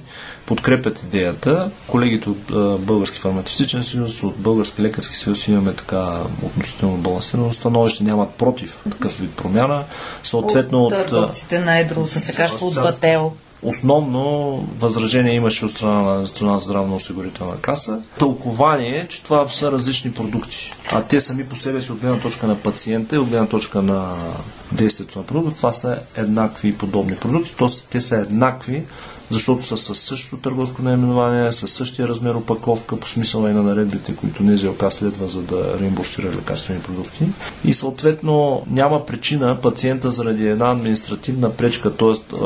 подкрепят 0.47 1.02
идеята. 1.02 1.71
Колегите 1.87 2.30
от 2.30 2.52
Български 2.80 3.18
фармацевтичен 3.18 3.85
съюз, 3.85 4.23
от 4.23 4.37
Български 4.37 4.83
лекарски 4.83 5.16
съюз 5.16 5.49
имаме 5.49 5.75
така 5.75 6.21
относително 6.42 6.97
балансирано 6.97 7.52
становище, 7.52 8.04
нямат 8.04 8.30
против 8.30 8.80
такъв 8.90 9.18
вид 9.18 9.30
промяна. 9.30 9.85
Съответно 10.23 10.85
от, 10.85 11.12
от 11.12 11.37
на 11.66 11.78
едро 11.78 12.06
с 12.06 12.28
лекарство 12.28 12.66
от 12.66 12.75
Бател. 12.75 13.32
Основно 13.66 14.56
възражение 14.78 15.35
имаше 15.35 15.64
от 15.64 15.70
страна 15.70 16.02
на 16.02 16.20
Национална 16.20 16.61
здравна 16.61 16.96
осигурителна 16.96 17.56
каса. 17.56 17.99
Тълкование 18.18 18.99
е, 18.99 19.08
че 19.08 19.23
това 19.23 19.49
са 19.49 19.73
различни 19.73 20.12
продукти. 20.12 20.73
А 20.92 21.02
те 21.02 21.20
сами 21.20 21.44
по 21.44 21.56
себе 21.56 21.82
си 21.82 21.92
от 21.92 21.99
гледна 21.99 22.20
точка 22.20 22.46
на 22.46 22.56
пациента 22.56 23.16
и 23.16 23.18
от 23.18 23.28
гледна 23.28 23.46
точка 23.46 23.82
на 23.82 24.14
действието 24.73 25.18
на 25.18 25.25
продукта, 25.25 25.56
това 25.56 25.73
са 25.73 26.00
еднакви 26.16 26.68
и 26.68 26.78
подобни 26.78 27.16
продукти. 27.16 27.54
Тоест, 27.56 27.87
те 27.90 28.00
са 28.00 28.16
еднакви 28.16 28.85
защото 29.30 29.62
са 29.62 29.76
със 29.76 29.99
същото 29.99 30.37
търговско 30.37 30.82
наименование, 30.82 31.52
със 31.52 31.73
същия 31.73 32.08
размер 32.08 32.35
опаковка, 32.35 32.96
по 32.96 33.08
смисъла 33.08 33.50
и 33.50 33.54
на 33.54 33.62
наредбите, 33.62 34.16
които 34.16 34.42
НЗОК 34.42 34.92
следва, 34.92 35.28
за 35.28 35.42
да 35.42 35.78
реимбурсира 35.80 36.28
лекарствени 36.28 36.80
продукти. 36.80 37.25
И 37.64 37.75
съответно 37.75 38.62
няма 38.70 39.06
причина 39.06 39.61
пациента 39.62 40.11
заради 40.11 40.49
една 40.49 40.73
административна 40.73 41.52
пречка, 41.52 41.96
т.е. 41.96 42.37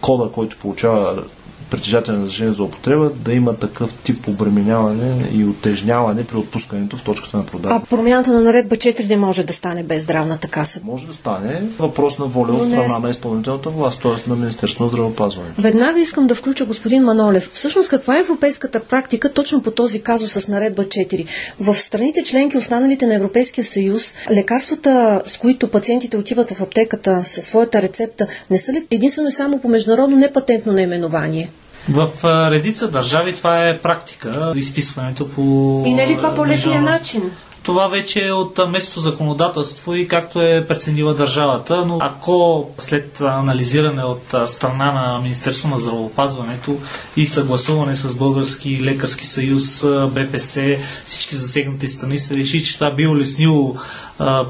кода, 0.00 0.32
който 0.32 0.56
получава 0.56 1.24
притежател 1.70 2.14
на 2.14 2.20
разрешение 2.20 2.52
за 2.52 2.62
употреба 2.62 3.10
да 3.10 3.32
има 3.32 3.56
такъв 3.56 3.94
тип 3.94 4.28
обременяване 4.28 5.28
и 5.32 5.44
отежняване 5.44 6.24
при 6.24 6.36
отпускането 6.36 6.96
в 6.96 7.04
точката 7.04 7.36
на 7.36 7.46
продажа. 7.46 7.74
А 7.74 7.80
промяната 7.80 8.32
на 8.32 8.40
наредба 8.40 8.76
4 8.76 9.08
не 9.08 9.16
може 9.16 9.44
да 9.44 9.52
стане 9.52 9.82
без 9.82 10.02
здравната 10.02 10.48
каса? 10.48 10.80
Може 10.84 11.06
да 11.06 11.12
стане 11.12 11.62
въпрос 11.78 12.18
на 12.18 12.26
воля 12.26 12.52
от 12.52 12.64
страна 12.64 12.98
не... 12.98 12.98
на 12.98 13.10
изпълнителната 13.10 13.70
власт, 13.70 14.02
т.е. 14.02 14.30
на 14.30 14.36
Министерството 14.36 14.82
на 14.82 14.90
здравеопазване. 14.90 15.50
Веднага 15.58 16.00
искам 16.00 16.26
да 16.26 16.34
включа 16.34 16.64
господин 16.64 17.02
Манолев. 17.02 17.50
Всъщност 17.52 17.88
каква 17.88 18.16
е 18.16 18.20
европейската 18.20 18.80
практика 18.80 19.32
точно 19.32 19.62
по 19.62 19.70
този 19.70 20.02
казус 20.02 20.32
с 20.32 20.48
наредба 20.48 20.84
4? 20.84 21.26
В 21.60 21.74
страните 21.74 22.22
членки, 22.22 22.56
останалите 22.56 23.06
на 23.06 23.14
Европейския 23.14 23.64
съюз, 23.64 24.14
лекарствата, 24.30 25.22
с 25.26 25.38
които 25.38 25.68
пациентите 25.68 26.16
отиват 26.16 26.50
в 26.50 26.62
аптеката 26.62 27.24
със 27.24 27.44
своята 27.44 27.82
рецепта, 27.82 28.26
не 28.50 28.58
са 28.58 28.72
ли 28.72 28.86
единствено 28.90 29.30
само 29.30 29.60
по 29.60 29.68
международно 29.68 30.16
непатентно 30.16 30.72
наименование? 30.72 31.50
В 31.88 32.10
редица 32.50 32.88
държави 32.88 33.36
това 33.36 33.68
е 33.68 33.78
практика, 33.78 34.52
изписването 34.56 35.28
по... 35.28 35.42
И 35.86 35.94
не 35.94 36.02
е 36.02 36.08
ли 36.08 36.16
това 36.16 36.34
по-лесния 36.34 36.82
начин? 36.82 37.30
Това 37.62 37.88
вече 37.88 38.26
е 38.26 38.32
от 38.32 38.60
местото 38.68 39.00
законодателство 39.00 39.94
и 39.94 40.08
както 40.08 40.42
е 40.42 40.66
преценила 40.68 41.14
държавата, 41.14 41.84
но 41.86 41.98
ако 42.00 42.68
след 42.78 43.20
анализиране 43.20 44.04
от 44.04 44.34
страна 44.46 44.92
на 44.92 45.20
Министерство 45.22 45.68
на 45.68 45.78
здравеопазването 45.78 46.76
и 47.16 47.26
съгласуване 47.26 47.94
с 47.94 48.14
Български 48.14 48.80
лекарски 48.82 49.26
съюз, 49.26 49.84
БПС, 50.10 50.76
всички 51.04 51.36
засегнати 51.36 51.88
страни 51.88 52.18
се 52.18 52.34
реши, 52.34 52.64
че 52.64 52.74
това 52.74 52.94
би 52.94 53.06
улеснило 53.06 53.76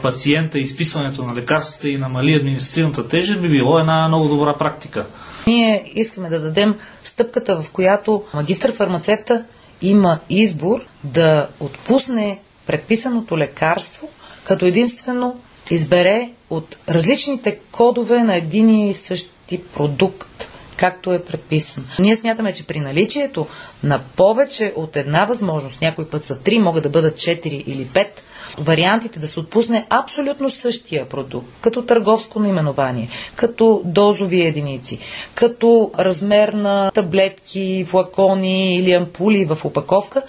пациента 0.03 0.59
изписването 0.59 1.23
на 1.23 1.35
лекарствата 1.35 1.89
и 1.89 1.97
намали 1.97 2.35
административната 2.35 3.09
тежест, 3.09 3.41
би 3.41 3.49
било 3.49 3.79
една 3.79 4.09
много 4.09 4.29
добра 4.29 4.55
практика. 4.55 5.07
Ние 5.49 5.93
искаме 5.95 6.29
да 6.29 6.41
дадем 6.41 6.75
стъпката, 7.05 7.63
в 7.63 7.71
която 7.71 8.23
магистър 8.35 8.73
фармацевта 8.73 9.45
има 9.83 10.19
избор 10.31 10.87
да 11.05 11.49
отпусне 11.61 12.39
предписаното 12.67 13.39
лекарство, 13.39 14.09
като 14.45 14.67
единствено 14.67 15.41
избере 15.71 16.31
от 16.51 16.77
различните 16.89 17.59
кодове 17.73 18.25
на 18.25 18.37
един 18.37 18.89
и 18.89 18.95
същи 18.95 19.63
продукт, 19.63 20.49
както 20.77 21.13
е 21.13 21.25
предписан. 21.25 21.87
Ние 21.99 22.17
смятаме, 22.17 22.53
че 22.53 22.67
при 22.67 22.81
наличието 22.81 23.47
на 23.83 24.01
повече 24.17 24.73
от 24.77 24.97
една 24.97 25.25
възможност, 25.25 25.81
някой 25.81 26.09
път 26.09 26.25
са 26.25 26.39
три, 26.39 26.59
могат 26.59 26.83
да 26.83 26.89
бъдат 26.89 27.17
четири 27.19 27.65
или 27.67 27.85
пет, 27.85 28.23
вариантите 28.59 29.19
да 29.19 29.29
се 29.29 29.41
отпусне 29.41 29.87
абсолютно 29.91 30.51
същия 30.51 31.09
продукт, 31.09 31.47
като 31.61 31.83
търговско 31.83 32.41
наименование, 32.41 33.09
като 33.37 33.83
дозови 33.85 34.41
единици, 34.41 34.99
като 35.35 35.91
размер 35.99 36.49
на 36.49 36.91
таблетки, 36.91 37.85
флакони 37.89 38.75
или 38.75 38.93
ампули 38.93 39.45
в 39.45 39.65
опаковка, 39.65 40.23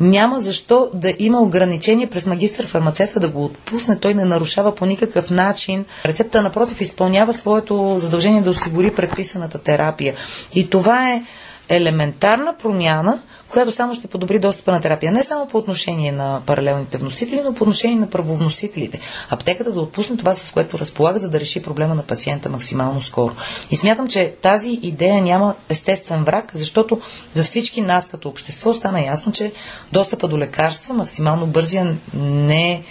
няма 0.00 0.40
защо 0.40 0.90
да 0.94 1.12
има 1.18 1.40
ограничение 1.40 2.06
през 2.06 2.26
магистър 2.26 2.66
фармацевта 2.66 3.20
да 3.20 3.28
го 3.28 3.44
отпусне. 3.44 3.98
Той 3.98 4.14
не 4.14 4.24
нарушава 4.24 4.74
по 4.74 4.86
никакъв 4.86 5.30
начин. 5.30 5.84
Рецепта, 6.04 6.42
напротив, 6.42 6.80
изпълнява 6.80 7.32
своето 7.32 7.94
задължение 7.98 8.42
да 8.42 8.50
осигури 8.50 8.94
предписаната 8.94 9.58
терапия. 9.58 10.14
И 10.54 10.70
това 10.70 11.10
е 11.10 11.22
елементарна 11.68 12.54
промяна, 12.62 13.18
която 13.48 13.72
само 13.72 13.94
ще 13.94 14.08
подобри 14.08 14.38
достъпа 14.38 14.72
на 14.72 14.80
терапия. 14.80 15.12
Не 15.12 15.22
само 15.22 15.48
по 15.48 15.58
отношение 15.58 16.12
на 16.12 16.40
паралелните 16.46 16.98
вносители, 16.98 17.40
но 17.44 17.54
по 17.54 17.64
отношение 17.64 17.96
на 17.96 18.10
правовносителите. 18.10 19.00
Аптеката 19.30 19.72
да 19.72 19.80
отпусне 19.80 20.16
това, 20.16 20.34
с 20.34 20.52
което 20.52 20.78
разполага, 20.78 21.18
за 21.18 21.28
да 21.28 21.40
реши 21.40 21.62
проблема 21.62 21.94
на 21.94 22.02
пациента 22.02 22.48
максимално 22.48 23.02
скоро. 23.02 23.34
И 23.70 23.76
смятам, 23.76 24.08
че 24.08 24.34
тази 24.42 24.70
идея 24.82 25.22
няма 25.22 25.54
естествен 25.68 26.24
враг, 26.24 26.50
защото 26.54 27.00
за 27.34 27.44
всички 27.44 27.80
нас 27.80 28.08
като 28.08 28.28
общество 28.28 28.74
стана 28.74 29.00
ясно, 29.00 29.32
че 29.32 29.52
достъпа 29.92 30.28
до 30.28 30.38
лекарства, 30.38 30.94
максимално 30.94 31.46
бързия 31.46 31.96
не 32.14 32.82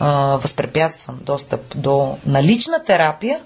а, 0.00 0.36
възпрепятстван 0.36 1.18
достъп 1.22 1.60
до 1.76 2.18
налична 2.26 2.84
терапия 2.84 3.40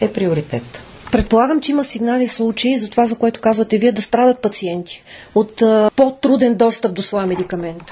е 0.00 0.12
приоритет. 0.12 0.82
Предполагам, 1.12 1.60
че 1.60 1.72
има 1.72 1.84
сигнали 1.84 2.28
случаи 2.28 2.78
за 2.78 2.90
това, 2.90 3.06
за 3.06 3.16
което 3.16 3.40
казвате 3.40 3.78
вие, 3.78 3.92
да 3.92 4.02
страдат 4.02 4.38
пациенти 4.38 5.02
от 5.34 5.62
по-труден 5.96 6.54
достъп 6.54 6.94
до 6.94 7.02
своя 7.02 7.26
медикамент. 7.26 7.82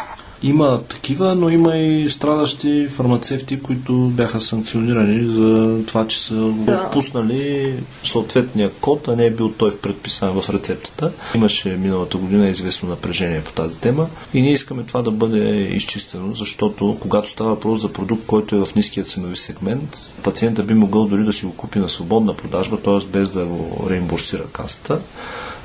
Има 0.47 0.83
такива, 0.89 1.35
но 1.35 1.49
има 1.49 1.77
и 1.77 2.11
страдащи 2.11 2.89
фармацевти, 2.91 3.61
които 3.61 3.93
бяха 3.93 4.41
санкционирани 4.41 5.27
за 5.27 5.79
това, 5.87 6.07
че 6.07 6.21
са 6.21 6.35
да. 6.35 6.83
отпуснали 6.87 7.75
съответния 8.05 8.71
код, 8.71 9.09
а 9.09 9.17
не 9.17 9.27
е 9.27 9.31
бил 9.31 9.53
той 9.53 9.77
предписан 9.77 10.41
в 10.41 10.51
рецептата. 10.51 11.13
Имаше 11.35 11.69
миналата 11.69 12.17
година 12.17 12.49
известно 12.49 12.89
напрежение 12.89 13.41
по 13.41 13.53
тази 13.53 13.79
тема 13.79 14.07
и 14.35 14.43
ние 14.43 14.53
искаме 14.53 14.83
това 14.83 15.03
да 15.03 15.11
бъде 15.11 15.49
изчистено, 15.55 16.35
защото 16.35 16.97
когато 17.01 17.31
става 17.31 17.51
въпрос 17.51 17.83
за 17.83 17.93
продукт, 17.93 18.27
който 18.27 18.57
е 18.57 18.65
в 18.65 18.75
ниския 18.75 19.05
ценови 19.05 19.37
сегмент, 19.37 19.97
пациента 20.23 20.63
би 20.63 20.75
могъл 20.75 21.07
дори 21.07 21.25
да 21.25 21.33
си 21.33 21.47
го 21.47 21.53
купи 21.53 21.79
на 21.79 21.89
свободна 21.89 22.35
продажба, 22.35 22.77
т.е. 22.77 23.07
без 23.07 23.31
да 23.31 23.45
го 23.45 23.87
реимбурсира 23.91 24.47
касата. 24.47 25.01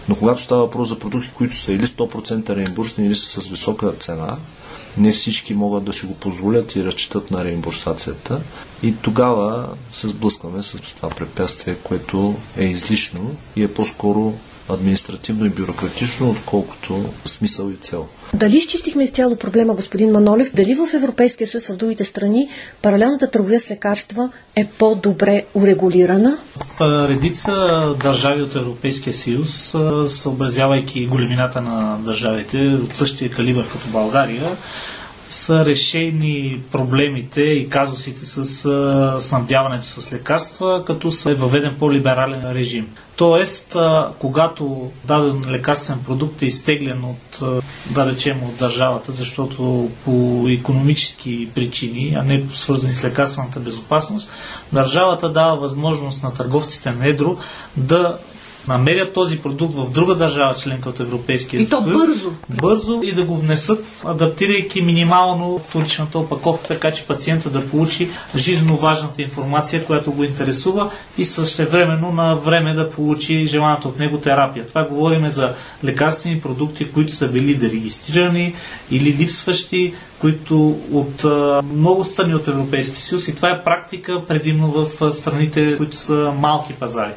Но 0.10 0.16
когато 0.16 0.42
става 0.42 0.62
въпрос 0.62 0.90
за 0.90 1.00
продукти, 1.00 1.32
които 1.36 1.56
са 1.56 1.74
или 1.74 1.88
100% 1.88 2.56
реимбурсни, 2.56 3.06
или 3.06 3.16
са 3.16 3.42
с 3.42 3.48
висока 3.48 3.92
цена, 4.00 4.38
не 4.98 5.12
всички 5.12 5.54
могат 5.54 5.84
да 5.84 5.94
си 5.94 6.06
го 6.06 6.16
позволят 6.16 6.76
и 6.76 6.84
разчитат 6.84 7.32
на 7.32 7.44
реимбурсацията. 7.44 8.42
И 8.84 8.96
тогава 9.02 9.70
се 9.94 10.08
сблъскваме 10.08 10.64
с 10.64 10.78
това 10.96 11.10
препятствие, 11.10 11.76
което 11.76 12.36
е 12.58 12.66
излишно 12.66 13.36
и 13.56 13.64
е 13.64 13.74
по-скоро 13.74 14.34
административно 14.74 15.46
и 15.46 15.50
бюрократично, 15.50 16.30
отколкото 16.30 17.06
смисъл 17.26 17.70
и 17.70 17.76
цел. 17.76 18.08
Дали 18.34 18.58
изчистихме 18.58 19.04
изцяло 19.04 19.36
проблема, 19.36 19.74
господин 19.74 20.12
Манолев? 20.12 20.52
Дали 20.54 20.76
в 20.76 20.94
Европейския 20.94 21.48
съюз, 21.48 21.68
в 21.68 21.78
другите 21.78 22.04
страни, 22.04 22.50
паралелната 22.82 23.32
търговия 23.32 23.60
с 23.60 23.72
лекарства 23.72 24.30
е 24.56 24.68
по-добре 24.78 25.44
урегулирана? 25.54 26.38
Редица 26.82 27.52
държави 28.04 28.42
от 28.42 28.56
Европейския 28.56 29.14
съюз, 29.14 29.76
съобразявайки 30.08 31.06
големината 31.06 31.62
на 31.62 31.98
държавите 32.06 32.58
от 32.58 32.96
същия 32.96 33.32
калибър 33.32 33.66
като 33.72 33.88
България, 33.88 34.50
са 35.34 35.66
решени 35.66 36.62
проблемите 36.72 37.42
и 37.42 37.70
казусите 37.70 38.26
с 38.26 38.46
снабдяването 39.22 39.86
с 39.86 40.14
лекарства, 40.14 40.84
като 40.86 41.12
се 41.12 41.32
е 41.32 41.36
въведен 41.36 41.76
по-либерален 41.80 42.52
режим. 42.52 42.88
Тоест, 43.16 43.76
когато 44.20 44.92
даден 45.06 45.52
лекарствен 45.52 46.00
продукт 46.06 46.42
е 46.42 46.46
изтеглен 46.46 47.04
от, 47.04 47.40
да 47.92 48.06
речем, 48.06 48.44
от 48.44 48.58
държавата, 48.58 49.12
защото 49.12 49.90
по 50.06 50.46
економически 50.50 51.50
причини, 51.56 52.16
а 52.20 52.24
не 52.24 52.44
свързани 52.54 52.94
с 52.94 53.04
лекарствената 53.04 53.60
безопасност, 53.60 54.30
държавата 54.74 55.32
дава 55.32 55.58
възможност 55.58 56.24
на 56.24 56.34
търговците 56.34 56.92
на 56.92 57.08
едро 57.08 57.38
да 57.78 58.18
намерят 58.68 59.14
този 59.14 59.40
продукт 59.40 59.74
в 59.74 59.92
друга 59.92 60.16
държава, 60.16 60.56
членка 60.56 60.90
от 60.90 61.00
Европейския 61.00 61.60
съюз. 61.60 61.68
И 61.68 61.72
то 61.72 61.82
бързо. 61.82 62.34
Бързо 62.50 63.02
и 63.04 63.16
да 63.16 63.24
го 63.24 63.38
внесат, 63.38 64.02
адаптирайки 64.06 64.82
минимално 64.82 65.60
вторичната 65.70 66.20
опаковка, 66.20 66.68
така 66.68 66.92
че 66.92 67.08
пациента 67.08 67.50
да 67.50 67.68
получи 67.68 68.10
жизненно 68.36 68.78
важната 68.78 69.22
информация, 69.22 69.86
която 69.86 70.12
го 70.12 70.24
интересува 70.24 70.92
и 71.18 71.26
същевременно 71.26 72.12
на 72.12 72.36
време 72.36 72.74
да 72.74 72.90
получи 72.90 73.46
желаната 73.46 73.88
от 73.88 74.00
него 74.00 74.18
терапия. 74.18 74.68
Това 74.68 74.84
говорим 74.84 75.30
за 75.30 75.54
лекарствени 75.84 76.42
продукти, 76.42 76.92
които 76.92 77.14
са 77.14 77.28
били 77.28 77.56
дерегистрирани 77.56 78.56
или 78.92 79.14
липсващи, 79.14 79.94
които 80.20 80.78
от 80.92 81.24
много 81.74 82.04
страни 82.04 82.36
от 82.36 82.48
Европейския 82.48 83.02
съюз 83.02 83.28
и 83.28 83.36
това 83.36 83.50
е 83.50 83.64
практика 83.64 84.26
предимно 84.28 84.68
в 84.68 85.12
страните, 85.12 85.76
които 85.78 85.98
са 85.98 86.34
малки 86.40 86.74
пазари. 86.74 87.12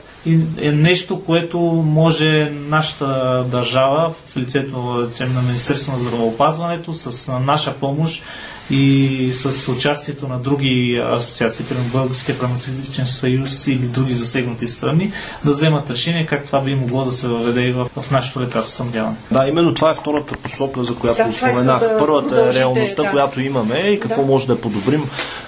Е 0.60 0.72
нещо, 0.72 1.24
което 1.24 1.58
може 1.86 2.50
нашата 2.50 3.06
държава 3.50 4.14
в 4.26 4.36
лицето 4.36 4.76
на 5.20 5.42
Министерство 5.42 5.92
на 5.92 5.98
здравеопазването 5.98 6.94
с 6.94 7.32
наша 7.32 7.74
помощ 7.74 8.22
и 8.70 9.30
с 9.32 9.68
участието 9.68 10.28
на 10.28 10.38
други 10.38 11.02
асоциации, 11.12 11.64
примерно 11.64 11.88
Българския 11.88 12.34
фармацевтичен 12.34 13.06
съюз 13.06 13.66
или 13.66 13.78
други 13.78 14.14
засегнати 14.14 14.68
страни, 14.68 15.12
да 15.44 15.50
вземат 15.50 15.90
решение 15.90 16.26
как 16.26 16.46
това 16.46 16.60
би 16.60 16.74
могло 16.74 17.04
да 17.04 17.12
се 17.12 17.28
въведе 17.28 17.60
и 17.60 17.72
в, 17.72 17.88
в 17.96 18.10
нашето 18.10 18.40
лекарство 18.40 18.76
съмдяване. 18.76 19.16
Да, 19.30 19.46
именно 19.48 19.74
това 19.74 19.90
е 19.90 19.94
втората 19.94 20.34
посока, 20.36 20.84
за 20.84 20.94
която 20.94 21.26
да, 21.26 21.32
споменах. 21.32 21.80
Да 21.80 21.96
Първата 21.98 22.48
е 22.48 22.54
реалността, 22.54 23.02
да. 23.02 23.10
която 23.10 23.40
имаме 23.40 23.78
и 23.78 24.00
какво 24.00 24.20
да. 24.20 24.26
може 24.26 24.46
да 24.46 24.60
подобрим, 24.60 25.04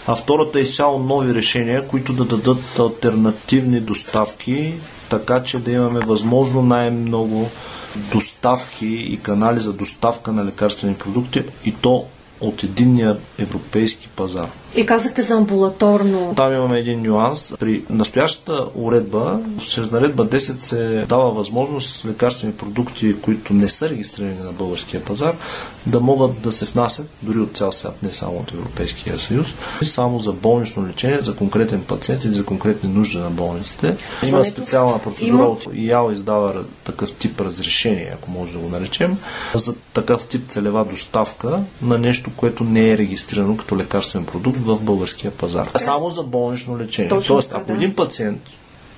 а 0.06 0.16
втората 0.16 0.58
е 0.58 0.62
изцяло 0.62 0.98
нови 0.98 1.34
решения, 1.34 1.86
които 1.86 2.12
да 2.12 2.24
дадат 2.24 2.78
альтернативни 2.78 3.80
доставки, 3.80 4.72
така 5.08 5.42
че 5.42 5.58
да 5.58 5.70
имаме 5.70 6.00
възможно 6.00 6.62
най-много 6.62 7.50
доставки 7.96 8.86
и 8.86 9.20
канали 9.22 9.60
за 9.60 9.72
доставка 9.72 10.32
на 10.32 10.44
лекарствени 10.44 10.94
продукти 10.94 11.42
и 11.64 11.72
то 11.72 12.04
от 12.40 12.62
единния 12.62 13.16
европейски 13.38 14.08
пазар. 14.08 14.50
И 14.76 14.86
казахте 14.86 15.22
за 15.22 15.34
амбулаторно. 15.34 16.34
Там 16.36 16.52
имаме 16.52 16.78
един 16.78 17.02
нюанс. 17.02 17.52
При 17.58 17.84
настоящата 17.90 18.66
уредба, 18.74 19.40
чрез 19.68 19.90
наредба 19.90 20.26
10 20.26 20.56
се 20.56 21.06
дава 21.08 21.30
възможност 21.30 22.04
лекарствени 22.04 22.52
продукти, 22.52 23.16
които 23.22 23.54
не 23.54 23.68
са 23.68 23.90
регистрирани 23.90 24.38
на 24.44 24.52
българския 24.52 25.04
пазар, 25.04 25.34
да 25.86 26.00
могат 26.00 26.42
да 26.42 26.52
се 26.52 26.64
внасят 26.64 27.06
дори 27.22 27.38
от 27.38 27.56
цял 27.56 27.72
свят, 27.72 28.02
не 28.02 28.08
само 28.08 28.36
от 28.36 28.52
Европейския 28.52 29.18
съюз, 29.18 29.46
само 29.82 30.20
за 30.20 30.32
болнично 30.32 30.86
лечение, 30.86 31.18
за 31.22 31.36
конкретен 31.36 31.82
пациент 31.82 32.24
или 32.24 32.34
за 32.34 32.44
конкретни 32.44 32.88
нужди 32.88 33.18
на 33.18 33.30
болниците. 33.30 33.96
Има 34.26 34.44
специална 34.44 34.98
процедура 34.98 35.42
Има... 35.42 35.46
от 35.46 35.68
ИАО 35.74 36.10
издава 36.10 36.64
такъв 36.84 37.12
тип 37.12 37.40
разрешение, 37.40 38.10
ако 38.14 38.30
може 38.30 38.52
да 38.52 38.58
го 38.58 38.68
наречем, 38.68 39.18
за 39.54 39.74
такъв 39.92 40.26
тип 40.26 40.48
целева 40.48 40.84
доставка 40.84 41.60
на 41.82 41.98
нещо, 41.98 42.30
което 42.36 42.64
не 42.64 42.90
е 42.90 42.98
регистрирано 42.98 43.56
като 43.56 43.76
лекарствен 43.76 44.24
продукт 44.24 44.58
в 44.66 44.80
българския 44.80 45.30
пазар. 45.30 45.70
Само 45.76 46.10
за 46.10 46.22
болнично 46.22 46.78
лечение. 46.78 47.08
Точно 47.08 47.34
Тоест, 47.34 47.52
ако 47.52 47.66
да. 47.66 47.72
един 47.72 47.94
пациент 47.94 48.40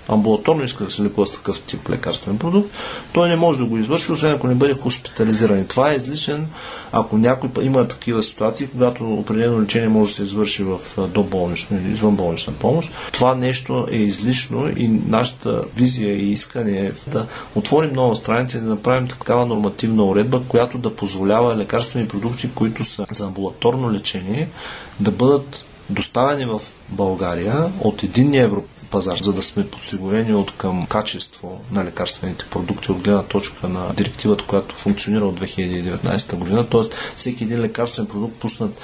амбулаторно 0.08 0.64
иска 0.64 0.84
да 0.84 0.90
се 0.90 1.02
лекува 1.02 1.26
с 1.26 1.32
такъв 1.32 1.60
тип 1.60 1.90
лекарствен 1.90 2.38
продукт, 2.38 2.70
той 3.12 3.28
не 3.28 3.36
може 3.36 3.58
да 3.58 3.64
го 3.64 3.78
извърши, 3.78 4.12
освен 4.12 4.32
ако 4.32 4.46
не 4.46 4.54
бъде 4.54 4.74
хоспитализиран. 4.74 5.64
Това 5.64 5.92
е 5.92 5.96
излишен, 5.96 6.48
ако 6.92 7.18
някой 7.18 7.64
има 7.64 7.88
такива 7.88 8.22
ситуации, 8.22 8.66
когато 8.66 9.14
определено 9.14 9.62
лечение 9.62 9.88
може 9.88 10.10
да 10.10 10.16
се 10.16 10.22
извърши 10.22 10.62
в 10.64 10.78
доболнична 11.08 11.76
или 11.76 11.92
извънболнична 11.92 12.52
помощ. 12.52 12.92
Това 13.12 13.34
нещо 13.34 13.86
е 13.90 13.96
излишно 13.96 14.68
и 14.76 14.88
нашата 14.88 15.64
визия 15.76 16.16
и 16.16 16.32
искане 16.32 16.78
е 16.78 17.10
да 17.10 17.26
отворим 17.54 17.92
нова 17.92 18.14
страница 18.14 18.58
и 18.58 18.60
да 18.60 18.66
направим 18.66 19.08
такава 19.08 19.46
нормативна 19.46 20.04
уредба, 20.04 20.42
която 20.48 20.78
да 20.78 20.96
позволява 20.96 21.56
лекарствени 21.56 22.08
продукти, 22.08 22.50
които 22.54 22.84
са 22.84 23.06
за 23.12 23.24
амбулаторно 23.24 23.92
лечение, 23.92 24.48
да 25.00 25.10
бъдат 25.10 25.64
доставени 25.90 26.46
в 26.46 26.60
България 26.88 27.72
от 27.80 28.02
единния 28.02 28.44
европейски 28.44 28.77
пазар, 28.90 29.18
за 29.22 29.32
да 29.32 29.42
сме 29.42 29.70
подсигурени 29.70 30.34
от 30.34 30.52
към 30.56 30.86
качество 30.86 31.60
на 31.72 31.84
лекарствените 31.84 32.44
продукти 32.50 32.92
от 32.92 33.02
гледна 33.02 33.22
точка 33.22 33.68
на 33.68 33.94
директивата, 33.94 34.44
която 34.44 34.74
функционира 34.74 35.24
от 35.24 35.40
2019 35.40 36.36
година. 36.36 36.66
Тоест, 36.66 36.94
всеки 37.14 37.44
един 37.44 37.60
лекарствен 37.60 38.06
продукт, 38.06 38.36
пуснат 38.36 38.80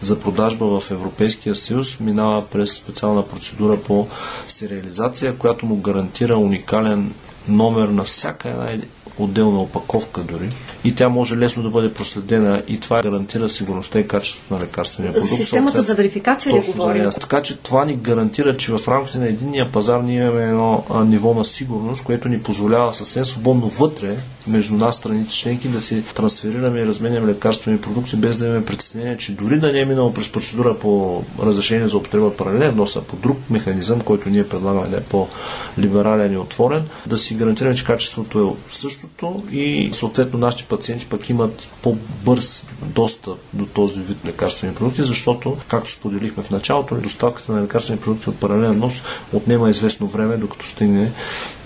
за 0.00 0.20
продажба 0.20 0.80
в 0.80 0.90
Европейския 0.90 1.54
съюз, 1.54 2.00
минава 2.00 2.46
през 2.46 2.72
специална 2.72 3.28
процедура 3.28 3.82
по 3.82 4.08
сериализация, 4.46 5.38
която 5.38 5.66
му 5.66 5.76
гарантира 5.76 6.36
уникален 6.36 7.14
номер 7.48 7.88
на 7.88 8.04
всяка 8.04 8.48
една 8.48 8.70
отделна 9.18 9.60
опаковка 9.60 10.20
дори 10.20 10.50
и 10.84 10.94
тя 10.94 11.08
може 11.08 11.36
лесно 11.36 11.62
да 11.62 11.70
бъде 11.70 11.94
проследена 11.94 12.62
и 12.68 12.80
това 12.80 13.02
гарантира 13.02 13.48
сигурността 13.48 13.98
и 13.98 14.08
качеството 14.08 14.54
на 14.54 14.60
лекарствения 14.60 15.12
продукт. 15.12 15.34
Системата 15.34 15.82
за 15.82 15.94
верификация 15.94 16.54
ли 16.54 16.62
говорим? 16.66 17.04
За 17.04 17.20
така 17.20 17.42
че 17.42 17.56
това 17.56 17.84
ни 17.84 17.96
гарантира, 17.96 18.56
че 18.56 18.72
в 18.72 18.88
рамките 18.88 19.18
на 19.18 19.26
единния 19.26 19.72
пазар 19.72 20.00
ние 20.00 20.22
имаме 20.22 20.42
едно 20.42 20.84
а, 20.90 21.04
ниво 21.04 21.34
на 21.34 21.44
сигурност, 21.44 22.04
което 22.04 22.28
ни 22.28 22.42
позволява 22.42 22.94
съвсем 22.94 23.24
свободно 23.24 23.68
вътре 23.68 24.16
между 24.46 24.74
нас, 24.74 24.96
страните 24.96 25.30
членки, 25.30 25.68
да 25.68 25.80
си 25.80 26.02
трансферираме 26.14 26.80
и 26.80 26.86
разменяме 26.86 27.26
лекарствени 27.26 27.80
продукти, 27.80 28.16
без 28.16 28.36
да 28.36 28.46
имаме 28.46 28.64
притеснение, 28.64 29.16
че 29.18 29.32
дори 29.32 29.60
да 29.60 29.72
не 29.72 29.80
е 29.80 29.84
минало 29.84 30.12
през 30.14 30.32
процедура 30.32 30.78
по 30.78 31.22
разрешение 31.42 31.88
за 31.88 31.98
употреба 31.98 32.36
паралелен 32.36 32.76
носа 32.76 33.02
по 33.02 33.16
друг 33.16 33.38
механизъм, 33.50 34.00
който 34.00 34.30
ние 34.30 34.48
предлагаме 34.48 34.88
да 34.88 34.96
е 34.96 35.00
по-либерален 35.00 36.32
и 36.32 36.36
отворен, 36.36 36.84
да 37.06 37.18
си 37.18 37.34
гарантираме, 37.34 37.76
че 37.76 37.84
качеството 37.84 38.58
е 38.68 38.72
същото 38.72 39.42
и 39.52 39.90
съответно 39.92 40.38
нашите 40.38 40.64
пациенти 40.64 41.06
пък 41.06 41.30
имат 41.30 41.68
по-бърз 41.82 42.64
достъп 42.82 43.38
до 43.52 43.66
този 43.66 44.00
вид 44.00 44.16
лекарствени 44.26 44.74
продукти, 44.74 45.02
защото, 45.02 45.56
както 45.68 45.90
споделихме 45.90 46.42
в 46.42 46.50
началото, 46.50 46.94
доставката 46.94 47.52
на 47.52 47.62
лекарствени 47.62 48.00
продукти 48.00 48.30
от 48.30 48.36
паралелен 48.36 48.78
нос 48.78 49.02
отнема 49.32 49.70
известно 49.70 50.06
време, 50.06 50.36
докато 50.36 50.66
стигне 50.66 51.12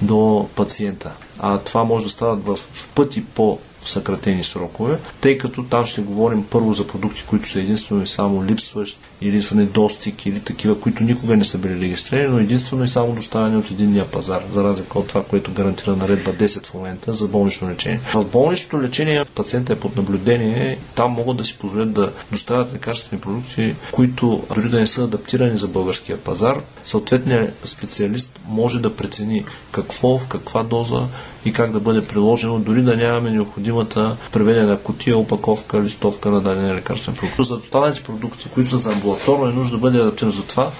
до 0.02 0.48
пациента. 0.54 1.12
А 1.42 1.58
това 1.58 1.84
може 1.84 2.04
да 2.04 2.10
става 2.10 2.56
в 2.56 2.88
пъти 2.94 3.24
по 3.24 3.58
съкратени 3.84 4.44
срокове, 4.44 4.98
тъй 5.20 5.38
като 5.38 5.62
там 5.62 5.84
ще 5.84 6.00
говорим 6.00 6.46
първо 6.50 6.72
за 6.72 6.86
продукти, 6.86 7.24
които 7.28 7.48
са 7.48 7.60
единствено 7.60 8.02
и 8.02 8.06
само 8.06 8.44
липсващ 8.44 8.98
или 9.20 9.42
в 9.42 9.54
недостиг 9.54 10.26
или 10.26 10.40
такива, 10.40 10.80
които 10.80 11.02
никога 11.02 11.36
не 11.36 11.44
са 11.44 11.58
били 11.58 11.80
регистрирани, 11.80 12.28
но 12.28 12.38
единствено 12.38 12.84
и 12.84 12.88
само 12.88 13.12
доставени 13.12 13.56
от 13.56 13.70
единния 13.70 14.10
пазар, 14.10 14.42
за 14.52 14.64
разлика 14.64 14.98
от 14.98 15.08
това, 15.08 15.24
което 15.24 15.52
гарантира 15.52 15.96
наредба 15.96 16.32
10 16.32 16.66
в 16.66 16.74
момента 16.74 17.14
за 17.14 17.28
болнично 17.28 17.70
лечение. 17.70 18.00
В 18.14 18.26
болничното 18.26 18.82
лечение 18.82 19.24
пациента 19.24 19.72
е 19.72 19.76
под 19.76 19.96
наблюдение, 19.96 20.78
там 20.94 21.12
могат 21.12 21.36
да 21.36 21.44
си 21.44 21.58
позволят 21.58 21.92
да 21.92 22.12
доставят 22.30 22.74
лекарствени 22.74 23.20
продукти, 23.20 23.74
които 23.92 24.42
дори 24.54 24.68
да 24.68 24.80
не 24.80 24.86
са 24.86 25.04
адаптирани 25.04 25.58
за 25.58 25.68
българския 25.68 26.18
пазар, 26.18 26.56
съответният 26.84 27.54
специалист 27.64 28.40
може 28.48 28.80
да 28.80 28.96
прецени 28.96 29.44
какво, 29.72 30.18
в 30.18 30.28
каква 30.28 30.62
доза 30.62 31.06
и 31.44 31.52
как 31.52 31.72
да 31.72 31.80
бъде 31.80 32.06
приложено, 32.06 32.58
дори 32.58 32.82
да 32.82 32.96
нямаме 32.96 33.30
необходимата 33.30 34.16
преведена 34.32 34.78
котия, 34.78 35.18
опаковка, 35.18 35.82
листовка 35.82 36.30
на 36.30 36.40
даден 36.40 36.74
лекарствен 36.74 37.14
продукт. 37.14 37.44
За 37.44 37.54
останалите 37.54 38.02
продукти, 38.02 38.48
които 38.54 38.70
са 38.70 38.78
за 38.78 38.90
амбулаторно, 39.10 39.46
е 39.46 39.52
нужно 39.52 39.78
да 39.78 39.80
бъде 39.80 39.98
адаптирано 39.98 40.32
за 40.32 40.42
това. 40.42 40.70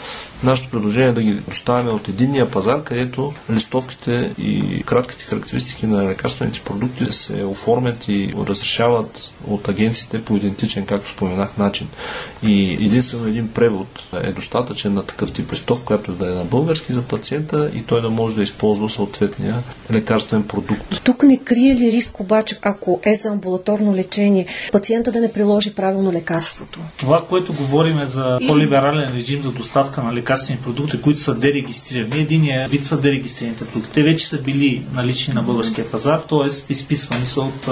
Нашето 0.42 0.70
предложение 0.70 1.08
е 1.08 1.12
да 1.12 1.22
ги 1.22 1.32
доставяме 1.32 1.90
от 1.90 2.08
единния 2.08 2.50
пазар, 2.50 2.82
където 2.82 3.32
листовките 3.50 4.30
и 4.38 4.82
кратките 4.82 5.24
характеристики 5.24 5.86
на 5.86 6.08
лекарствените 6.08 6.60
продукти 6.60 7.04
се 7.10 7.44
оформят 7.44 8.08
и 8.08 8.34
разрешават 8.48 9.32
от 9.48 9.68
агенциите 9.68 10.24
по 10.24 10.36
идентичен, 10.36 10.86
както 10.86 11.08
споменах, 11.08 11.56
начин. 11.56 11.88
И 12.42 12.72
единствено 12.72 13.26
един 13.26 13.48
превод 13.48 14.08
е 14.22 14.32
достатъчен 14.32 14.94
на 14.94 15.02
такъв 15.02 15.32
тип 15.32 15.52
листов, 15.52 15.82
която 15.84 16.12
да 16.12 16.26
е 16.26 16.34
на 16.34 16.44
български 16.44 16.92
за 16.92 17.02
пациента 17.02 17.70
и 17.74 17.82
той 17.82 18.02
да 18.02 18.10
може 18.10 18.36
да 18.36 18.42
използва 18.42 18.88
съответния 18.88 19.62
лекарствен 19.92 20.42
продукт. 20.42 21.00
Тук 21.04 21.22
не 21.22 21.38
крие 21.38 21.74
ли 21.74 21.92
риск 21.92 22.20
обаче, 22.20 22.58
ако 22.62 23.00
е 23.02 23.14
за 23.14 23.28
амбулаторно 23.28 23.94
лечение, 23.94 24.46
пациента 24.72 25.12
да 25.12 25.20
не 25.20 25.32
приложи 25.32 25.74
правилно 25.74 26.12
лекарството? 26.12 26.80
Това, 26.96 27.24
което 27.28 27.52
говорим 27.52 27.98
е 27.98 28.06
за 28.06 28.19
по-либерален 28.46 29.09
режим 29.14 29.42
за 29.42 29.52
доставка 29.52 30.02
на 30.02 30.14
лекарствени 30.14 30.61
продукти, 30.61 31.00
които 31.00 31.20
са 31.20 31.35
дерегистрирани. 31.35 32.20
Единият 32.20 32.70
вид 32.70 32.85
са 32.85 33.00
дерегистрираните 33.00 33.64
продукти. 33.64 33.92
Те 33.94 34.02
вече 34.02 34.26
са 34.26 34.38
били 34.38 34.83
налични 34.92 35.35
на 35.35 35.42
българския 35.42 35.90
пазар, 35.90 36.18
т.е. 36.28 36.72
изписвани 36.72 37.26
са 37.26 37.40
от, 37.40 37.68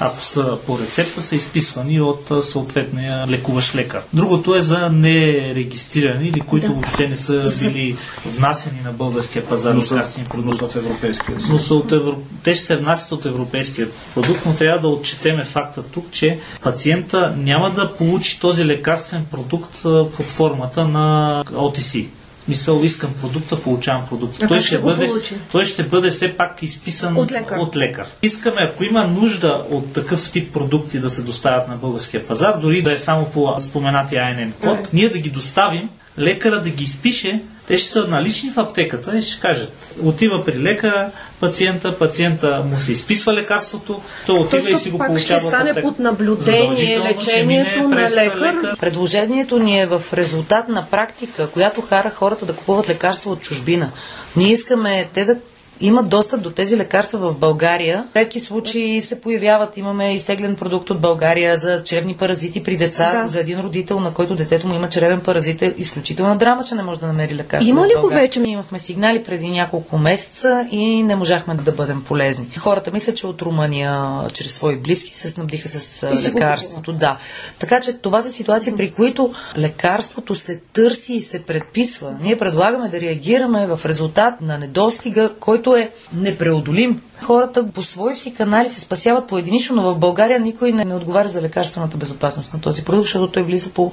ако 0.00 0.22
са 0.22 0.58
по 0.66 0.78
рецепта, 0.78 1.22
са 1.22 1.36
изписвани 1.36 2.00
от 2.00 2.32
съответния 2.42 3.26
лекуващ 3.28 3.74
лекар. 3.74 4.02
Другото 4.12 4.54
е 4.54 4.60
за 4.60 4.88
нерегистрирани 4.88 6.28
или 6.28 6.40
които 6.40 6.66
да. 6.66 6.72
въобще 6.72 7.08
не 7.08 7.16
са 7.16 7.52
били 7.60 7.96
внасени 8.26 8.80
на 8.84 8.92
българския 8.92 9.46
пазар 9.46 9.74
лекарствени 9.74 10.26
продукти. 10.28 10.64
от 10.64 10.76
Европейския 10.76 11.36
но 11.48 11.58
са 11.58 11.74
от 11.74 11.92
Евро... 11.92 12.16
те 12.42 12.54
ще 12.54 12.64
се 12.64 12.76
внасят 12.76 13.12
от 13.12 13.26
европейския 13.26 13.88
продукт, 14.14 14.40
но 14.46 14.54
трябва 14.54 14.80
да 14.80 14.88
отчетеме 14.88 15.44
факта 15.44 15.82
тук, 15.82 16.10
че 16.10 16.38
пациента 16.62 17.34
няма 17.38 17.72
да 17.72 17.92
получи 17.92 18.40
този 18.40 18.66
лекарствен 18.66 19.24
продукт 19.30 19.81
под 20.16 20.30
формата 20.30 20.88
на 20.88 21.44
OTC. 21.46 22.06
Мисъл, 22.48 22.80
искам 22.82 23.10
продукта, 23.20 23.62
получавам 23.62 24.06
продукта. 24.08 24.48
той 24.48 24.60
ще, 24.60 24.78
бъде, 24.78 25.10
той 25.52 25.64
ще 25.66 25.82
бъде 25.82 26.10
все 26.10 26.36
пак 26.36 26.62
изписан 26.62 27.16
от 27.16 27.32
лекар. 27.32 27.56
от 27.56 27.76
лекар. 27.76 28.06
Искаме, 28.22 28.60
ако 28.60 28.84
има 28.84 29.06
нужда 29.06 29.62
от 29.70 29.92
такъв 29.92 30.30
тип 30.30 30.52
продукти 30.52 30.98
да 30.98 31.10
се 31.10 31.22
доставят 31.22 31.68
на 31.68 31.76
българския 31.76 32.26
пазар, 32.26 32.58
дори 32.60 32.82
да 32.82 32.92
е 32.92 32.98
само 32.98 33.24
по 33.24 33.54
споменатия 33.60 34.22
INN 34.22 34.52
код, 34.52 34.78
mm. 34.78 34.88
ние 34.92 35.08
да 35.08 35.18
ги 35.18 35.30
доставим, 35.30 35.88
лекара 36.18 36.62
да 36.62 36.70
ги 36.70 36.84
изпише, 36.84 37.42
те 37.72 37.78
ще 37.78 37.88
са 37.88 38.06
налични 38.08 38.50
в 38.50 38.58
аптеката 38.58 39.18
и 39.18 39.22
ще 39.22 39.40
кажат, 39.40 39.72
отива 40.02 40.44
при 40.44 40.58
лекара, 40.58 41.10
пациента, 41.40 41.98
пациента 41.98 42.64
му 42.70 42.78
се 42.78 42.92
изписва 42.92 43.34
лекарството, 43.34 44.02
той 44.26 44.38
отива 44.38 44.62
Тоест, 44.62 44.80
и 44.80 44.82
си 44.82 44.90
го 44.90 44.98
пак 44.98 45.06
получава. 45.06 45.40
Ще 45.40 45.48
стане 45.48 45.82
под 45.82 45.98
наблюдение 45.98 47.00
лечението 47.00 47.88
на 47.88 48.10
лекар. 48.10 48.38
лекар. 48.38 48.76
Предложението 48.80 49.58
ни 49.58 49.80
е 49.80 49.86
в 49.86 50.02
резултат 50.12 50.68
на 50.68 50.86
практика, 50.90 51.50
която 51.50 51.80
хара 51.80 52.10
хората 52.10 52.46
да 52.46 52.52
купуват 52.52 52.88
лекарства 52.88 53.30
от 53.30 53.40
чужбина. 53.40 53.90
Ние 54.36 54.52
искаме 54.52 55.08
те 55.14 55.24
да 55.24 55.36
имат 55.82 56.08
достъп 56.08 56.42
до 56.42 56.50
тези 56.50 56.76
лекарства 56.76 57.18
в 57.18 57.38
България. 57.38 58.04
Редки 58.16 58.40
случаи 58.40 59.00
се 59.00 59.20
появяват. 59.20 59.76
Имаме 59.76 60.14
изтеглен 60.14 60.56
продукт 60.56 60.90
от 60.90 61.00
България 61.00 61.56
за 61.56 61.82
чревни 61.84 62.14
паразити 62.14 62.62
при 62.62 62.76
деца, 62.76 63.20
да. 63.20 63.26
за 63.26 63.40
един 63.40 63.60
родител, 63.60 64.00
на 64.00 64.14
който 64.14 64.34
детето 64.34 64.66
му 64.66 64.74
има 64.74 64.88
чревен 64.88 65.20
паразит. 65.20 65.62
Е 65.62 65.74
изключителна 65.78 66.38
драма, 66.38 66.64
че 66.64 66.74
не 66.74 66.82
може 66.82 67.00
да 67.00 67.06
намери 67.06 67.34
лекарство. 67.34 67.70
Има 67.70 67.86
ли 67.86 67.92
го 68.00 68.08
вече? 68.08 68.40
Ние 68.40 68.52
имахме 68.52 68.78
сигнали 68.78 69.22
преди 69.22 69.50
няколко 69.50 69.98
месеца 69.98 70.68
и 70.70 71.02
не 71.02 71.16
можахме 71.16 71.54
да 71.54 71.72
бъдем 71.72 72.04
полезни. 72.04 72.46
Хората 72.58 72.90
мислят, 72.90 73.16
че 73.16 73.26
от 73.26 73.42
Румъния, 73.42 74.10
чрез 74.32 74.54
свои 74.54 74.76
близки, 74.76 75.16
се 75.16 75.28
снабдиха 75.28 75.68
с 75.68 76.06
лекарството. 76.24 76.92
Да. 76.92 77.18
Така 77.58 77.80
че 77.80 77.92
това 77.92 78.22
са 78.22 78.30
ситуации, 78.30 78.72
при 78.76 78.90
които 78.90 79.34
лекарството 79.56 80.34
се 80.34 80.60
търси 80.72 81.12
и 81.12 81.22
се 81.22 81.42
предписва. 81.42 82.16
Ние 82.22 82.38
предлагаме 82.38 82.88
да 82.88 83.00
реагираме 83.00 83.66
в 83.66 83.80
резултат 83.86 84.40
на 84.40 84.58
недостига, 84.58 85.30
който 85.40 85.71
е 85.76 85.90
непреодолим. 86.12 87.02
Хората 87.22 87.68
по 87.68 87.82
свои 87.82 88.14
си 88.14 88.34
канали 88.34 88.68
се 88.68 88.80
спасяват 88.80 89.28
поединично, 89.28 89.76
но 89.76 89.82
в 89.82 89.98
България 89.98 90.40
никой 90.40 90.72
не, 90.72 90.84
не 90.84 90.94
отговаря 90.94 91.28
за 91.28 91.42
лекарствената 91.42 91.96
безопасност 91.96 92.54
на 92.54 92.60
този 92.60 92.84
продукт, 92.84 93.04
защото 93.04 93.32
той 93.32 93.42
влиза 93.42 93.70
по 93.70 93.92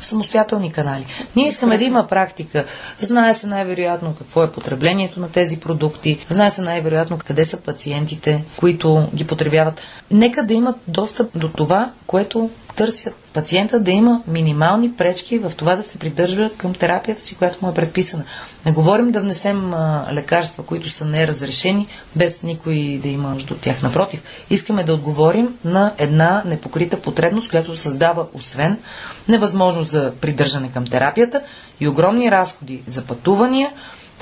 самостоятелни 0.00 0.72
канали. 0.72 1.06
Ние 1.36 1.48
искаме 1.48 1.78
да 1.78 1.84
има 1.84 2.06
практика. 2.06 2.64
Знае 3.00 3.34
се 3.34 3.46
най-вероятно 3.46 4.14
какво 4.18 4.42
е 4.42 4.52
потреблението 4.52 5.20
на 5.20 5.30
тези 5.30 5.60
продукти, 5.60 6.26
знае 6.28 6.50
се 6.50 6.62
най-вероятно 6.62 7.18
къде 7.26 7.44
са 7.44 7.56
пациентите, 7.56 8.44
които 8.56 9.08
ги 9.14 9.26
потребяват. 9.26 9.80
Нека 10.10 10.46
да 10.46 10.54
имат 10.54 10.76
достъп 10.88 11.38
до 11.38 11.48
това, 11.48 11.90
което 12.06 12.50
търсят 12.76 13.14
пациента 13.32 13.80
да 13.80 13.90
има 13.90 14.22
минимални 14.26 14.92
пречки 14.92 15.38
в 15.38 15.52
това 15.56 15.76
да 15.76 15.82
се 15.82 15.98
придържа 15.98 16.50
към 16.56 16.74
терапията 16.74 17.22
си, 17.22 17.34
която 17.34 17.64
му 17.64 17.70
е 17.70 17.74
предписана. 17.74 18.24
Не 18.66 18.72
говорим 18.72 19.10
да 19.10 19.20
внесем 19.20 19.74
а, 19.74 20.08
лекарства, 20.12 20.62
които 20.66 20.90
са 20.90 21.04
неразрешени, 21.04 21.86
без 22.16 22.42
никой 22.42 23.00
да 23.02 23.08
има 23.08 23.28
нужда 23.28 23.54
от 23.54 23.60
тях. 23.60 23.82
Напротив, 23.82 24.22
искаме 24.50 24.84
да 24.84 24.94
отговорим 24.94 25.58
на 25.64 25.92
една 25.98 26.42
непокрита 26.46 27.00
потребност, 27.00 27.50
която 27.50 27.76
създава 27.76 28.26
освен 28.34 28.78
невъзможност 29.28 29.90
за 29.90 30.12
придържане 30.20 30.72
към 30.72 30.84
терапията 30.84 31.42
и 31.80 31.88
огромни 31.88 32.30
разходи 32.30 32.82
за 32.86 33.02
пътувания, 33.02 33.70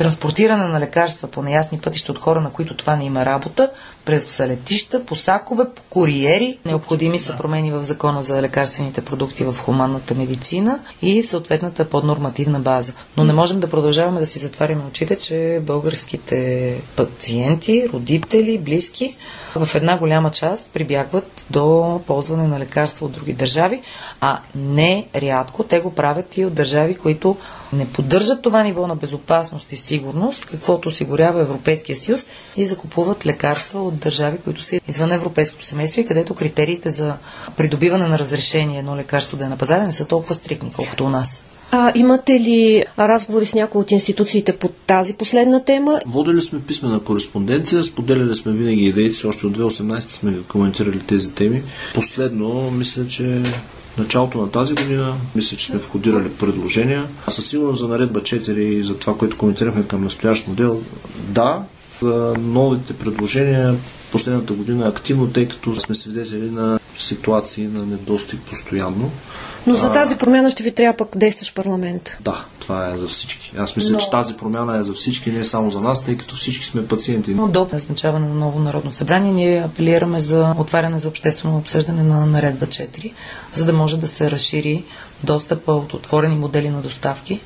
транспортиране 0.00 0.66
на 0.66 0.80
лекарства 0.80 1.28
по 1.28 1.42
неясни 1.42 1.78
пътища 1.78 2.12
от 2.12 2.18
хора, 2.18 2.40
на 2.40 2.50
които 2.50 2.76
това 2.76 2.96
не 2.96 3.04
има 3.04 3.26
работа, 3.26 3.70
през 4.04 4.40
летища, 4.40 5.04
по 5.04 5.16
сакове, 5.16 5.64
по 5.74 5.82
куриери. 5.90 6.58
Необходими 6.64 7.18
са 7.18 7.36
промени 7.36 7.72
в 7.72 7.82
закона 7.82 8.22
за 8.22 8.42
лекарствените 8.42 9.00
продукти 9.00 9.44
в 9.44 9.54
хуманната 9.58 10.14
медицина 10.14 10.78
и 11.02 11.22
съответната 11.22 11.84
поднормативна 11.88 12.60
база. 12.60 12.92
Но 13.16 13.24
не 13.24 13.32
можем 13.32 13.60
да 13.60 13.70
продължаваме 13.70 14.20
да 14.20 14.26
си 14.26 14.38
затваряме 14.38 14.82
очите, 14.88 15.16
че 15.16 15.60
българските 15.62 16.76
пациенти, 16.96 17.88
родители, 17.92 18.58
близки 18.58 19.16
в 19.54 19.74
една 19.74 19.98
голяма 19.98 20.30
част 20.30 20.70
прибягват 20.70 21.46
до 21.50 22.00
ползване 22.06 22.46
на 22.46 22.58
лекарства 22.58 23.06
от 23.06 23.12
други 23.12 23.32
държави, 23.32 23.82
а 24.20 24.40
не 24.54 25.06
рядко 25.14 25.64
те 25.64 25.80
го 25.80 25.94
правят 25.94 26.36
и 26.36 26.44
от 26.44 26.54
държави, 26.54 26.94
които 26.94 27.36
не 27.72 27.88
поддържат 27.88 28.42
това 28.42 28.62
ниво 28.62 28.86
на 28.86 28.96
безопасност 28.96 29.72
и 29.72 29.76
сигурност, 29.76 30.46
каквото 30.46 30.88
осигурява 30.88 31.40
Европейския 31.40 31.96
съюз 31.96 32.26
и 32.56 32.66
закупуват 32.66 33.26
лекарства 33.26 33.82
от 33.82 33.98
държави, 33.98 34.38
които 34.44 34.62
са 34.62 34.80
извън 34.88 35.12
европейското 35.12 35.64
семейство 35.64 36.00
и 36.00 36.06
където 36.06 36.34
критериите 36.34 36.88
за 36.88 37.14
придобиване 37.56 38.08
на 38.08 38.18
разрешение 38.18 38.78
едно 38.78 38.96
лекарство 38.96 39.36
да 39.36 39.44
е 39.44 39.48
на 39.48 39.56
пазара 39.56 39.86
не 39.86 39.92
са 39.92 40.04
толкова 40.04 40.34
стрикни, 40.34 40.72
колкото 40.76 41.04
у 41.04 41.08
нас. 41.08 41.42
А 41.72 41.92
имате 41.94 42.40
ли 42.40 42.84
разговори 42.98 43.46
с 43.46 43.54
някои 43.54 43.80
от 43.80 43.90
институциите 43.90 44.56
по 44.56 44.68
тази 44.68 45.14
последна 45.14 45.64
тема? 45.64 46.00
Водили 46.06 46.42
сме 46.42 46.60
писмена 46.60 47.00
кореспонденция, 47.00 47.82
споделяли 47.82 48.34
сме 48.34 48.52
винаги 48.52 48.84
идеите 48.84 49.14
си, 49.14 49.26
още 49.26 49.46
от 49.46 49.58
2018 49.58 50.00
сме 50.00 50.34
коментирали 50.48 50.98
тези 50.98 51.32
теми. 51.32 51.62
Последно, 51.94 52.70
мисля, 52.70 53.06
че 53.06 53.42
началото 53.98 54.38
на 54.38 54.50
тази 54.50 54.74
година, 54.74 55.14
мисля, 55.34 55.56
че 55.56 55.66
сме 55.66 55.78
входирали 55.78 56.28
предложения. 56.28 57.06
Със 57.28 57.46
сигурност 57.46 57.80
за 57.80 57.88
наредба 57.88 58.20
4 58.20 58.50
и 58.50 58.84
за 58.84 58.98
това, 58.98 59.16
което 59.16 59.36
коментирахме 59.36 59.86
към 59.86 60.04
настоящ 60.04 60.48
модел, 60.48 60.82
да, 61.28 61.62
за 62.02 62.34
новите 62.38 62.92
предложения 62.92 63.74
последната 64.12 64.52
година 64.52 64.88
активно, 64.88 65.26
тъй 65.26 65.48
като 65.48 65.80
сме 65.80 65.94
свидетели 65.94 66.50
на 66.50 66.79
ситуации 67.02 67.66
на 67.66 67.86
недостиг 67.86 68.40
постоянно. 68.40 69.10
Но 69.66 69.74
за 69.74 69.92
тази 69.92 70.16
промяна 70.16 70.50
ще 70.50 70.62
ви 70.62 70.72
трябва 70.72 70.96
пък 70.96 71.08
действащ 71.16 71.54
парламент. 71.54 72.16
Да, 72.20 72.44
това 72.60 72.90
е 72.94 72.98
за 72.98 73.08
всички. 73.08 73.52
Аз 73.58 73.76
мисля, 73.76 73.92
Но... 73.92 73.98
че 73.98 74.10
тази 74.10 74.34
промяна 74.34 74.78
е 74.78 74.84
за 74.84 74.92
всички, 74.92 75.30
не 75.30 75.44
само 75.44 75.70
за 75.70 75.80
нас, 75.80 76.04
тъй 76.04 76.16
като 76.16 76.34
всички 76.34 76.64
сме 76.64 76.86
пациенти. 76.86 77.34
Но 77.34 77.48
до 77.48 77.68
назначаване 77.72 78.28
на 78.28 78.34
ново 78.34 78.58
народно 78.58 78.92
събрание 78.92 79.32
ние 79.32 79.62
апелираме 79.62 80.20
за 80.20 80.54
отваряне 80.58 81.00
за 81.00 81.08
обществено 81.08 81.58
обсъждане 81.58 82.02
на 82.02 82.26
наредба 82.26 82.66
4, 82.66 83.12
за 83.52 83.64
да 83.64 83.72
може 83.72 84.00
да 84.00 84.08
се 84.08 84.30
разшири 84.30 84.84
достъпа 85.24 85.72
от 85.72 85.94
отворени 85.94 86.36
модели 86.36 86.68
на 86.68 86.80
доставки 86.80 87.40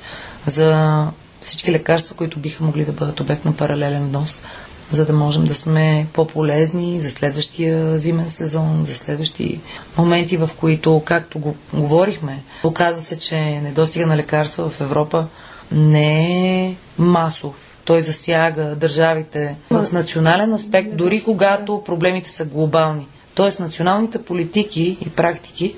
за 0.47 1.07
всички 1.41 1.73
лекарства, 1.73 2.15
които 2.15 2.39
биха 2.39 2.65
могли 2.65 2.85
да 2.85 2.93
бъдат 2.93 3.21
обект 3.21 3.45
на 3.45 3.53
паралелен 3.53 4.07
внос 4.07 4.43
за 4.91 5.07
да 5.07 5.13
можем 5.13 5.45
да 5.45 5.55
сме 5.55 6.07
по-полезни 6.13 7.01
за 7.01 7.11
следващия 7.11 7.99
зимен 7.99 8.31
сезон, 8.31 8.85
за 8.87 8.95
следващи 8.95 9.61
моменти, 9.97 10.37
в 10.37 10.51
които, 10.57 11.03
както 11.05 11.39
го 11.39 11.57
говорихме, 11.75 12.43
оказва 12.65 13.01
се, 13.01 13.19
че 13.19 13.37
недостига 13.61 14.07
на 14.07 14.17
лекарства 14.17 14.71
в 14.71 14.81
Европа 14.81 15.27
не 15.73 16.67
е 16.67 16.75
масов. 16.99 17.55
Той 17.85 18.01
засяга 18.01 18.77
държавите 18.77 19.57
в 19.71 19.87
национален 19.93 20.53
аспект, 20.53 20.97
дори 20.97 21.23
когато 21.23 21.83
проблемите 21.85 22.31
са 22.31 22.45
глобални. 22.45 23.07
Тоест 23.35 23.61
националните 23.61 24.23
политики 24.23 24.99
и 25.07 25.11
практики 25.11 25.75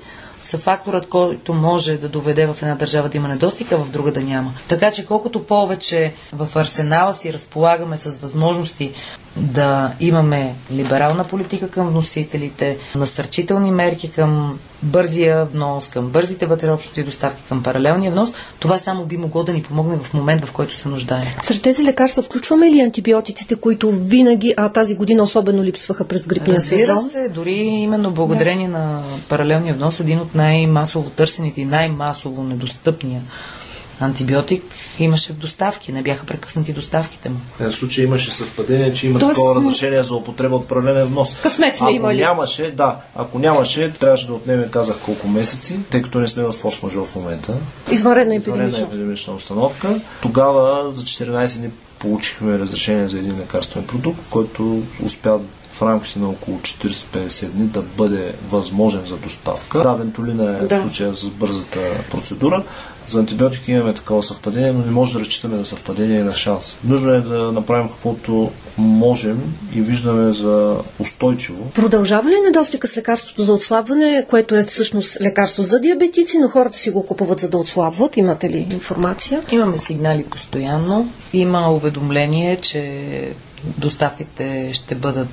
са 0.47 0.57
факторът, 0.57 1.09
който 1.09 1.53
може 1.53 1.97
да 1.97 2.09
доведе 2.09 2.45
в 2.47 2.57
една 2.61 2.75
държава 2.75 3.09
да 3.09 3.17
има 3.17 3.27
недостиг, 3.27 3.71
а 3.71 3.77
в 3.77 3.91
друга 3.91 4.11
да 4.11 4.21
няма. 4.21 4.53
Така 4.67 4.91
че 4.91 5.05
колкото 5.05 5.43
повече 5.43 6.13
в 6.33 6.49
арсенала 6.55 7.13
си 7.13 7.33
разполагаме 7.33 7.97
с 7.97 8.17
възможности 8.17 8.93
да 9.35 9.93
имаме 9.99 10.55
либерална 10.71 11.23
политика 11.23 11.69
към 11.69 11.89
вносителите, 11.89 12.77
насърчителни 12.95 13.71
мерки 13.71 14.11
към 14.11 14.59
бързия 14.83 15.45
внос, 15.45 15.89
към 15.89 16.07
бързите 16.09 16.45
вътреобщи 16.45 17.03
доставки, 17.03 17.43
към 17.49 17.63
паралелния 17.63 18.11
внос, 18.11 18.33
това 18.59 18.77
само 18.77 19.05
би 19.05 19.17
могло 19.17 19.43
да 19.43 19.53
ни 19.53 19.61
помогне 19.61 19.97
в 19.97 20.13
момент, 20.13 20.45
в 20.45 20.51
който 20.51 20.77
се 20.77 20.89
нуждаем. 20.89 21.25
Сред 21.41 21.61
тези 21.61 21.83
лекарства 21.83 22.23
включваме 22.23 22.71
ли 22.71 22.79
антибиотиците, 22.79 23.55
които 23.55 23.91
винаги, 23.91 24.53
а 24.57 24.69
тази 24.69 24.95
година 24.95 25.23
особено 25.23 25.63
липсваха 25.63 26.03
през 26.03 26.27
грипния 26.27 26.61
сезон? 26.61 26.95
Разбира 26.95 26.97
се, 26.97 27.29
дори 27.29 27.53
именно 27.55 28.11
благодарение 28.11 28.67
да. 28.67 28.77
на 28.77 29.01
паралелния 29.29 29.73
внос, 29.73 29.99
един 29.99 30.19
от 30.19 30.35
най-масово 30.35 31.09
търсените 31.09 31.61
и 31.61 31.65
най-масово 31.65 32.43
недостъпния 32.43 33.21
антибиотик 33.99 34.63
имаше 34.99 35.33
доставки, 35.33 35.91
не 35.91 36.01
бяха 36.01 36.25
прекъснати 36.25 36.73
доставките 36.73 37.29
му. 37.29 37.35
В 37.59 37.71
случай 37.71 38.05
имаше 38.05 38.31
съвпадение, 38.31 38.93
че 38.93 39.07
има 39.07 39.19
Тоест, 39.19 39.35
такова 39.35 39.55
разрешение 39.55 40.03
за 40.03 40.15
употреба 40.15 40.55
от 40.55 40.67
паралелен 40.67 41.05
внос. 41.05 41.35
Късмет 41.43 41.75
сме 41.75 41.85
ако 41.87 41.95
имали. 41.95 42.19
нямаше, 42.21 42.71
да, 42.71 42.99
ако 43.15 43.39
нямаше, 43.39 43.93
трябваше 43.93 44.27
да 44.27 44.33
отнеме, 44.33 44.67
казах, 44.71 44.99
колко 45.05 45.27
месеци, 45.27 45.79
тъй 45.89 46.01
като 46.01 46.19
не 46.19 46.27
сме 46.27 46.43
в 46.43 46.51
форс-мажор 46.51 47.05
в 47.05 47.15
момента. 47.15 47.53
Извънредна 47.91 48.35
епидемична. 48.35 48.83
епидемична 48.83 49.33
обстановка. 49.33 49.99
Тогава 50.21 50.91
за 50.93 51.01
14 51.01 51.57
дни 51.57 51.69
получихме 51.99 52.59
разрешение 52.59 53.09
за 53.09 53.17
един 53.17 53.39
лекарствен 53.39 53.83
продукт, 53.83 54.19
който 54.29 54.83
успя 55.03 55.39
в 55.71 55.81
рамките 55.81 56.19
на 56.19 56.29
около 56.29 56.57
40-50 56.57 57.45
дни 57.45 57.65
да 57.65 57.81
бъде 57.81 58.33
възможен 58.49 59.01
за 59.05 59.17
доставка. 59.17 59.81
Да, 59.83 59.93
вентолина 59.93 60.57
е 60.57 60.65
Да. 60.67 60.81
случая 60.81 61.15
с 61.15 61.25
бързата 61.25 61.79
процедура. 62.11 62.63
За 63.07 63.19
антибиотики 63.19 63.71
имаме 63.71 63.93
такова 63.93 64.23
съвпадение, 64.23 64.71
но 64.71 64.85
не 64.85 64.91
може 64.91 65.13
да 65.13 65.19
разчитаме 65.19 65.57
на 65.57 65.65
съвпадение 65.65 66.19
и 66.19 66.23
на 66.23 66.35
шанс. 66.35 66.77
Нужно 66.83 67.11
е 67.11 67.21
да 67.21 67.51
направим 67.51 67.89
каквото 67.89 68.51
можем 68.77 69.55
и 69.75 69.81
виждаме 69.81 70.33
за 70.33 70.77
устойчиво. 70.99 71.71
Продължава 71.75 72.29
ли 72.29 72.35
недостига 72.45 72.87
с 72.87 72.97
лекарството 72.97 73.43
за 73.43 73.53
отслабване, 73.53 74.25
което 74.29 74.55
е 74.55 74.63
всъщност 74.63 75.21
лекарство 75.21 75.63
за 75.63 75.79
диабетици, 75.79 76.37
но 76.37 76.47
хората 76.47 76.77
си 76.77 76.89
го 76.89 77.05
купуват 77.05 77.39
за 77.39 77.49
да 77.49 77.57
отслабват? 77.57 78.17
Имате 78.17 78.49
ли 78.49 78.67
информация? 78.71 79.41
Имаме 79.51 79.77
сигнали 79.77 80.23
постоянно. 80.23 81.09
Има 81.33 81.71
уведомление, 81.73 82.55
че 82.55 83.03
доставките 83.63 84.69
ще 84.73 84.95
бъдат 84.95 85.27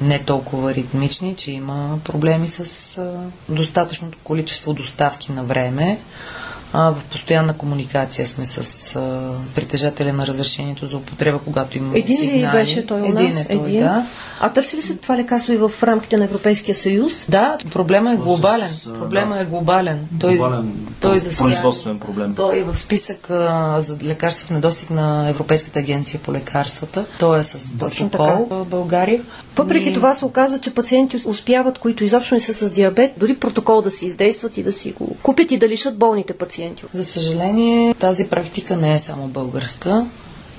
не 0.00 0.18
толкова 0.18 0.74
ритмични, 0.74 1.34
че 1.36 1.52
има 1.52 1.98
проблеми 2.04 2.48
с 2.48 2.96
достатъчното 3.48 4.18
количество 4.24 4.72
доставки 4.72 5.32
на 5.32 5.44
време. 5.44 5.98
А, 6.72 6.90
в 6.90 7.04
постоянна 7.04 7.52
комуникация 7.54 8.26
сме 8.26 8.44
с 8.44 8.58
а, 8.96 9.20
притежателя 9.54 10.12
на 10.12 10.26
разрешението 10.26 10.86
за 10.86 10.96
употреба, 10.96 11.38
когато 11.38 11.78
има 11.78 11.98
Един 11.98 12.16
ли 12.16 12.20
сигнали. 12.20 12.52
беше 12.54 12.86
той 12.86 13.00
у 13.00 13.08
нас? 13.08 13.20
Един 13.22 13.38
е 13.38 13.46
той, 13.48 13.72
да. 13.72 14.06
А 14.40 14.48
търси 14.50 14.76
ли 14.76 14.82
се 14.82 14.96
това 14.96 15.16
лекарство 15.16 15.52
и 15.52 15.58
в 15.58 15.72
рамките 15.82 16.16
на 16.16 16.24
Европейския 16.24 16.74
съюз? 16.74 17.12
Да, 17.28 17.58
проблема 17.70 18.12
е 18.12 18.16
глобален. 18.16 18.68
с, 18.68 18.84
Проблема 18.84 19.34
да. 19.34 19.40
е 19.40 19.46
глобален. 19.46 20.08
Той, 20.20 20.36
Глобален 20.36 20.72
той 21.00 21.20
засяга- 21.20 21.44
производствен 21.44 21.98
проблем. 22.00 22.34
Той 22.34 22.58
е 22.58 22.64
в 22.64 22.78
списък 22.78 23.30
а, 23.30 23.76
за 23.80 23.96
лекарства 24.02 24.46
в 24.46 24.50
недостиг 24.50 24.90
на 24.90 25.28
Европейската 25.28 25.78
агенция 25.78 26.20
по 26.20 26.32
лекарствата. 26.32 27.04
Той 27.18 27.40
е 27.40 27.44
с 27.44 27.72
Точно 27.78 28.10
протокол 28.10 28.46
в 28.50 28.64
България. 28.64 29.22
Въпреки 29.56 29.88
И- 29.88 29.94
това 29.94 30.14
се 30.14 30.24
оказа, 30.24 30.58
че 30.58 30.74
пациенти 30.74 31.18
успяват, 31.26 31.78
които 31.78 32.04
изобщо 32.04 32.34
не 32.34 32.40
са 32.40 32.54
с 32.54 32.70
диабет, 32.70 33.12
дори 33.16 33.36
протокол 33.36 33.82
да 33.82 33.90
си 33.90 34.06
издействат 34.06 34.56
и 34.56 34.62
да 34.62 34.72
си 34.72 34.92
го 34.92 35.16
купят 35.22 35.52
и 35.52 35.58
да 35.58 35.68
лишат 35.68 35.98
болните 35.98 36.32
пациенти. 36.32 36.59
За 36.94 37.04
съжаление, 37.04 37.94
тази 37.94 38.28
практика 38.28 38.76
не 38.76 38.94
е 38.94 38.98
само 38.98 39.28
българска. 39.28 40.06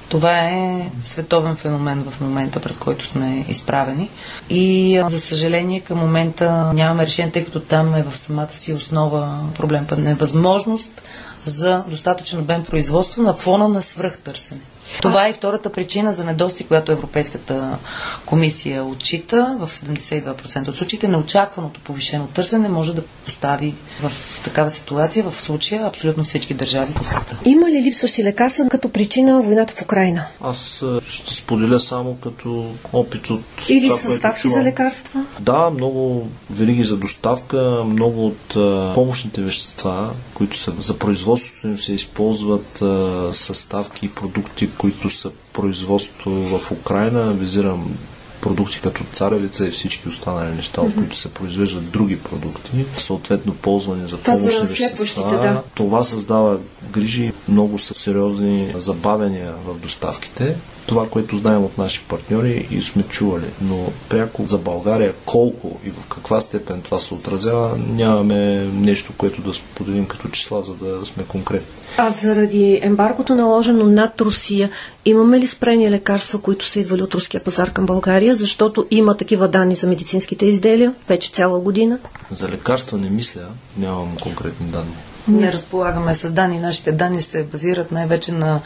Това 0.09 0.39
е 0.39 0.91
световен 1.03 1.55
феномен 1.55 2.03
в 2.09 2.21
момента, 2.21 2.59
пред 2.59 2.77
който 2.77 3.05
сме 3.07 3.45
изправени. 3.49 4.09
И 4.49 5.01
за 5.07 5.19
съжаление 5.19 5.79
към 5.79 5.97
момента 5.97 6.73
нямаме 6.73 7.05
решение, 7.05 7.31
тъй 7.31 7.45
като 7.45 7.59
там 7.59 7.95
е 7.95 8.03
в 8.03 8.17
самата 8.17 8.53
си 8.53 8.73
основа 8.73 9.39
проблем, 9.55 9.87
невъзможност 9.97 11.03
за 11.45 11.83
достатъчен 11.87 12.39
обем 12.39 12.63
производство 12.63 13.21
на 13.21 13.33
фона 13.33 13.67
на 13.67 13.81
свръхтърсене. 13.81 14.61
Това 15.01 15.27
е 15.27 15.30
и 15.30 15.34
втората 15.34 15.71
причина 15.71 16.13
за 16.13 16.23
недостиг, 16.23 16.67
която 16.67 16.91
Европейската 16.91 17.77
комисия 18.25 18.86
отчита. 18.86 19.58
В 19.60 19.67
72% 19.67 20.67
от 20.67 20.75
случаите 20.75 21.08
неочакваното 21.08 21.80
повишено 21.80 22.27
търсене 22.27 22.69
може 22.69 22.95
да 22.95 23.01
постави 23.25 23.75
в 24.01 24.12
такава 24.43 24.69
ситуация, 24.69 25.30
в 25.30 25.41
случая, 25.41 25.86
абсолютно 25.86 26.23
всички 26.23 26.54
държави 26.54 26.93
по 26.93 27.04
света. 27.04 27.38
Има 27.45 27.69
ли 27.69 27.84
липсващи 27.84 28.23
лекарства 28.23 28.69
като 28.69 28.89
причина 28.89 29.41
войната 29.41 29.73
в 29.77 29.82
Украина? 29.82 30.25
Аз 30.41 30.82
а, 30.82 31.01
ще 31.10 31.34
споделя 31.34 31.80
само 31.80 32.15
като 32.15 32.71
опит 32.93 33.30
от 33.30 33.43
Или 33.69 33.88
това, 33.88 33.97
съставки 33.99 34.49
за 34.49 34.63
лекарства? 34.63 35.25
Да, 35.39 35.69
много 35.69 36.30
вериги 36.49 36.86
за 36.86 36.97
доставка, 36.97 37.84
много 37.86 38.27
от 38.27 38.56
а, 38.56 38.91
помощните 38.95 39.41
вещества, 39.41 40.13
които 40.34 40.58
са 40.58 40.71
за 40.71 40.97
производството 40.97 41.67
им 41.67 41.77
се 41.77 41.93
използват 41.93 42.82
а, 42.82 43.30
съставки 43.34 44.06
и 44.06 44.10
продукти, 44.10 44.69
които 44.82 45.10
са 45.10 45.32
производство 45.54 46.32
в 46.32 46.72
Украина. 46.72 47.34
Визирам 47.34 47.98
продукти 48.41 48.80
като 48.82 49.04
царевица 49.13 49.67
и 49.67 49.72
всички 49.72 50.10
останали 50.10 50.56
неща, 50.56 50.82
от 50.82 50.96
които 50.96 51.15
се 51.15 51.34
произвеждат 51.34 51.91
други 51.91 52.20
продукти, 52.20 52.86
съответно 52.98 53.54
ползвани 53.54 54.08
за 54.08 54.17
помощни 54.17 54.67
вещества. 54.67 55.32
да. 55.32 55.63
Това 55.76 56.04
създава 56.04 56.60
грижи, 56.91 57.34
много 57.48 57.80
са 57.80 57.94
сериозни 57.94 58.74
забавения 58.76 59.54
в 59.65 59.80
доставките. 59.80 60.56
Това, 60.86 61.10
което 61.10 61.38
знаем 61.38 61.63
от 61.63 61.78
наши 61.78 62.02
партньори 62.04 62.67
и 62.72 62.82
сме 62.82 63.04
чували, 63.04 63.46
но 63.62 63.91
пряко 64.10 64.46
за 64.46 64.58
България 64.58 65.13
колко 65.26 65.80
и 65.86 65.89
в 65.89 66.08
каква 66.10 66.41
степен 66.41 66.82
това 66.82 67.00
се 67.00 67.13
отразява, 67.13 67.78
нямаме 67.78 68.65
нещо, 68.74 69.13
което 69.17 69.41
да 69.41 69.54
споделим 69.54 70.06
като 70.06 70.28
числа, 70.28 70.62
за 70.62 70.74
да 70.74 71.06
сме 71.06 71.24
конкретни. 71.24 71.67
А 71.98 72.12
заради 72.12 72.80
ембаргото 72.82 73.36
наложено 73.36 73.86
над 73.86 74.22
Русия, 74.22 74.70
имаме 75.06 75.39
ли 75.39 75.48
спрени 75.48 75.91
лекарства, 75.91 76.41
които 76.41 76.65
са 76.65 76.80
идвали 76.80 77.02
от 77.02 77.15
руския 77.15 77.44
пазар 77.44 77.74
към 77.74 77.86
България, 77.86 78.36
защото 78.36 78.88
има 78.91 79.17
такива 79.17 79.48
данни 79.48 79.76
за 79.76 79.88
медицинските 79.88 80.46
изделия 80.46 80.94
вече 81.08 81.32
цяла 81.32 81.60
година? 81.60 82.00
За 82.32 82.50
лекарства 82.50 82.98
не 82.98 83.10
мисля, 83.10 83.41
нямам 83.78 84.17
конкретни 84.22 84.67
данни. 84.67 84.96
Не 85.28 85.54
разполагаме 85.54 86.15
с 86.15 86.32
данни. 86.32 86.60
Нашите 86.60 86.91
данни 86.91 87.22
се 87.22 87.44
базират 87.44 87.91
най-вече 87.91 88.32
на 88.32 88.62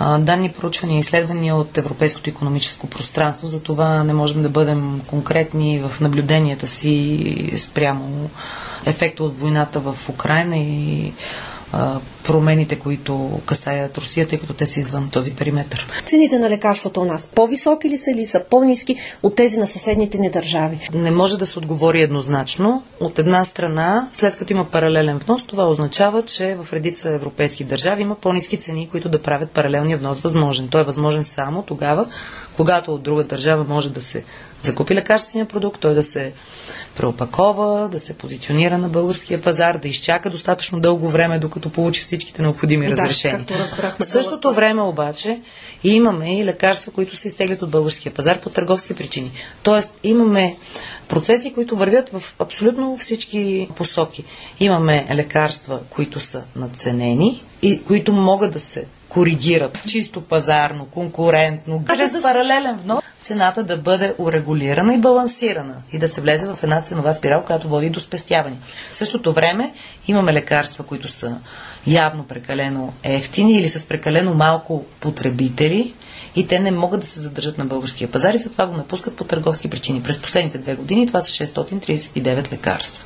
данни, 0.00 0.52
проучвания 0.52 0.96
и 0.96 1.00
изследвания 1.00 1.56
от 1.56 1.78
Европейското 1.78 2.30
економическо 2.30 2.86
пространство. 2.86 3.48
Затова 3.48 4.04
не 4.04 4.12
можем 4.12 4.42
да 4.42 4.48
бъдем 4.48 5.00
конкретни 5.06 5.78
в 5.80 6.00
наблюденията 6.00 6.68
си 6.68 7.24
спрямо 7.58 8.30
ефекта 8.86 9.24
от 9.24 9.34
войната 9.34 9.80
в 9.80 10.08
Украина 10.08 10.56
и 10.56 11.12
промените, 12.24 12.78
които 12.78 13.40
касаят 13.46 13.98
Русия, 13.98 14.26
тъй 14.26 14.38
като 14.38 14.54
те 14.54 14.66
са 14.66 14.80
извън 14.80 15.10
този 15.10 15.34
периметр. 15.34 15.86
Цените 16.06 16.38
на 16.38 16.50
лекарствата 16.50 17.00
у 17.00 17.04
нас 17.04 17.28
по-високи 17.34 17.88
ли 17.90 17.98
са 17.98 18.10
или 18.10 18.26
са 18.26 18.44
по-низки 18.50 18.96
от 19.22 19.34
тези 19.34 19.58
на 19.58 19.66
съседните 19.66 20.18
ни 20.18 20.30
държави? 20.30 20.88
Не 20.94 21.10
може 21.10 21.38
да 21.38 21.46
се 21.46 21.58
отговори 21.58 22.02
еднозначно. 22.02 22.82
От 23.00 23.18
една 23.18 23.44
страна, 23.44 24.08
след 24.12 24.36
като 24.36 24.52
има 24.52 24.64
паралелен 24.64 25.18
внос, 25.18 25.46
това 25.46 25.68
означава, 25.68 26.22
че 26.22 26.56
в 26.62 26.72
редица 26.72 27.10
европейски 27.10 27.64
държави 27.64 28.02
има 28.02 28.14
по-низки 28.14 28.56
цени, 28.56 28.88
които 28.88 29.08
да 29.08 29.22
правят 29.22 29.50
паралелния 29.50 29.98
внос 29.98 30.20
възможен. 30.20 30.68
Той 30.68 30.80
е 30.80 30.84
възможен 30.84 31.24
само 31.24 31.62
тогава, 31.62 32.06
когато 32.56 32.94
от 32.94 33.02
друга 33.02 33.24
държава 33.24 33.64
може 33.68 33.90
да 33.90 34.00
се 34.00 34.24
закупи 34.62 34.94
лекарствения 34.94 35.46
продукт, 35.46 35.80
той 35.80 35.94
да 35.94 36.02
се 36.02 36.32
преопакова, 36.96 37.88
да 37.88 38.00
се 38.00 38.14
позиционира 38.14 38.78
на 38.78 38.88
българския 38.88 39.42
пазар, 39.42 39.78
да 39.78 39.88
изчака 39.88 40.30
достатъчно 40.30 40.80
дълго 40.80 41.08
време, 41.08 41.38
докато 41.38 41.70
получи 41.70 42.00
всичките 42.00 42.42
необходими 42.42 42.86
Да, 42.86 42.90
разрешения. 42.92 43.46
В 43.98 44.04
същото 44.04 44.54
време 44.54 44.82
обаче 44.82 45.40
имаме 45.84 46.38
и 46.38 46.44
лекарства, 46.44 46.92
които 46.92 47.16
се 47.16 47.28
изтеглят 47.28 47.62
от 47.62 47.70
българския 47.70 48.14
пазар 48.14 48.40
по 48.40 48.50
търговски 48.50 48.94
причини. 48.94 49.32
Тоест 49.62 49.94
имаме 50.02 50.56
процеси, 51.08 51.52
които 51.52 51.76
вървят 51.76 52.10
в 52.10 52.34
абсолютно 52.38 52.96
всички 52.96 53.68
посоки. 53.76 54.24
Имаме 54.60 55.06
лекарства, 55.14 55.80
които 55.90 56.20
са 56.20 56.42
надценени 56.56 57.44
и 57.62 57.82
които 57.82 58.12
могат 58.12 58.52
да 58.52 58.60
се 58.60 58.86
коригират 59.16 59.82
чисто 59.88 60.20
пазарно, 60.20 60.84
конкурентно, 60.84 61.84
чрез 61.96 62.22
паралелен 62.22 62.76
внос, 62.76 63.04
цената 63.20 63.64
да 63.64 63.76
бъде 63.76 64.14
урегулирана 64.18 64.94
и 64.94 64.98
балансирана 64.98 65.74
и 65.92 65.98
да 65.98 66.08
се 66.08 66.20
влезе 66.20 66.48
в 66.48 66.58
една 66.62 66.80
ценова 66.80 67.12
спирал, 67.12 67.42
която 67.42 67.68
води 67.68 67.90
до 67.90 68.00
спестяване. 68.00 68.56
В 68.90 68.94
същото 68.94 69.32
време 69.32 69.72
имаме 70.08 70.32
лекарства, 70.32 70.84
които 70.84 71.08
са 71.08 71.36
явно 71.86 72.24
прекалено 72.24 72.92
ефтини 73.02 73.58
или 73.58 73.68
с 73.68 73.88
прекалено 73.88 74.34
малко 74.34 74.84
потребители 75.00 75.94
и 76.36 76.46
те 76.46 76.60
не 76.60 76.70
могат 76.70 77.00
да 77.00 77.06
се 77.06 77.20
задържат 77.20 77.58
на 77.58 77.64
българския 77.64 78.10
пазар 78.10 78.34
и 78.34 78.38
затова 78.38 78.66
го 78.66 78.76
напускат 78.76 79.16
по 79.16 79.24
търговски 79.24 79.70
причини. 79.70 80.02
През 80.02 80.22
последните 80.22 80.58
две 80.58 80.74
години 80.74 81.06
това 81.06 81.20
са 81.20 81.44
639 81.44 82.52
лекарства. 82.52 83.04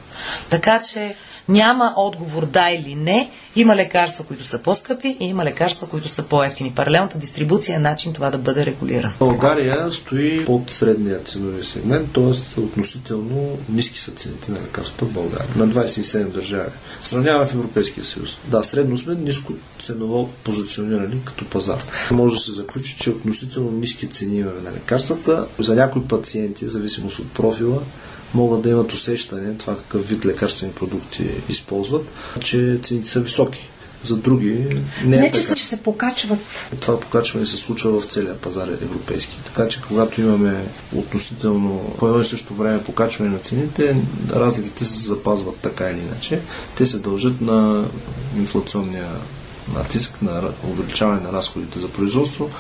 Така 0.51 0.81
че 0.83 1.17
няма 1.51 1.93
отговор 1.97 2.47
да 2.47 2.71
или 2.71 2.95
не. 2.95 3.31
Има 3.57 3.77
лекарства, 3.77 4.25
които 4.25 4.45
са 4.45 4.59
по-скъпи 4.59 5.17
и 5.21 5.27
има 5.27 5.45
лекарства, 5.45 5.89
които 5.89 6.09
са 6.09 6.23
по-ефтини. 6.23 6.73
Паралелната 6.77 7.19
дистрибуция 7.19 7.77
е 7.77 7.79
начин 7.79 8.13
това 8.13 8.31
да 8.31 8.39
бъде 8.39 8.67
регулирано. 8.67 9.13
България 9.19 9.93
стои 9.93 10.45
под 10.45 10.71
средния 10.71 11.21
ценови 11.25 11.65
сегмент, 11.65 12.13
т.е. 12.13 12.61
относително 12.61 13.59
ниски 13.69 13.99
са 13.99 14.11
цените 14.11 14.53
на 14.53 14.59
лекарствата 14.59 15.05
в 15.05 15.13
България. 15.13 15.49
На 15.57 15.69
27 15.69 16.25
държави. 16.25 16.71
Сравняваме 17.03 17.47
в 17.47 17.55
Европейския 17.55 18.05
съюз. 18.05 18.39
Да, 18.49 18.65
средно 18.65 18.97
сме 18.97 19.15
ниско 19.15 19.53
ценово 19.81 20.31
позиционирани 20.45 21.25
като 21.25 21.45
пазар. 21.45 21.85
Може 22.11 22.35
да 22.35 22.41
се 22.41 22.53
заключи, 22.53 22.97
че 22.97 23.11
относително 23.11 23.71
ниски 23.71 24.11
цени 24.11 24.37
имаме 24.37 24.61
на 24.61 24.73
лекарствата. 24.73 25.47
За 25.59 25.75
някои 25.75 26.05
пациенти, 26.05 26.65
в 26.65 26.69
зависимост 26.69 27.19
от 27.19 27.33
профила, 27.33 27.83
могат 28.35 28.63
да 28.63 28.71
имат 28.71 28.93
усещане, 28.93 29.55
това 29.55 29.77
какъв 29.77 30.09
вид 30.09 30.25
лекарствени 30.25 30.73
продукти 30.73 31.31
използват, 31.49 32.07
че 32.41 32.79
цените 32.83 33.09
са 33.09 33.21
високи. 33.21 33.71
за 34.03 34.17
други 34.17 34.49
не 35.05 35.17
е 35.17 35.21
Не, 35.21 35.31
че, 35.31 35.41
така. 35.41 35.55
че 35.55 35.65
се 35.65 35.83
покачват. 35.83 36.39
Това 36.81 37.01
покачване 37.01 37.47
се 37.47 37.57
случва 37.57 38.01
в 38.01 38.07
целия 38.07 38.37
пазар 38.37 38.69
европейски. 38.69 39.39
Така 39.45 39.69
че 39.69 39.83
когато 39.83 40.21
имаме 40.21 40.65
относително 40.97 41.95
по 41.99 42.07
едно 42.07 42.21
и 42.21 42.25
също 42.25 42.55
време 42.55 42.85
покачване 42.85 43.31
на 43.31 43.39
цените, 43.39 44.03
разликите 44.33 44.85
се 44.85 45.07
запазват 45.07 45.57
така 45.57 45.91
или 45.91 45.99
иначе. 45.99 46.41
Те 46.77 46.87
се 46.87 46.99
дължат 46.99 47.41
на 47.41 47.89
инфлационния 48.37 49.09
натиск 49.75 50.23
на 50.23 50.43
увеличаване 50.65 51.21
на 51.21 51.33
разходите 51.33 51.79
за 51.79 51.89
производство 51.89 52.51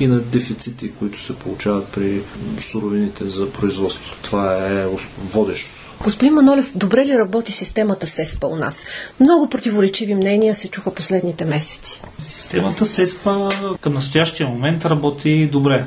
и 0.00 0.06
на 0.06 0.20
дефицити, 0.20 0.92
които 0.98 1.20
се 1.20 1.36
получават 1.36 1.88
при 1.88 2.22
суровините 2.60 3.24
за 3.28 3.50
производство. 3.50 4.16
Това 4.22 4.68
е 4.68 4.86
водещо. 5.32 5.74
Господин 6.02 6.34
Манолев, 6.34 6.72
добре 6.76 7.06
ли 7.06 7.18
работи 7.18 7.52
системата 7.52 8.06
СЕСПА 8.06 8.46
у 8.46 8.56
нас? 8.56 8.86
Много 9.20 9.48
противоречиви 9.48 10.14
мнения 10.14 10.54
се 10.54 10.68
чуха 10.68 10.94
последните 10.94 11.44
месеци. 11.44 12.00
Системата 12.18 12.86
СЕСПА 12.86 13.50
към 13.80 13.94
настоящия 13.94 14.48
момент 14.48 14.84
работи 14.84 15.48
добре. 15.52 15.86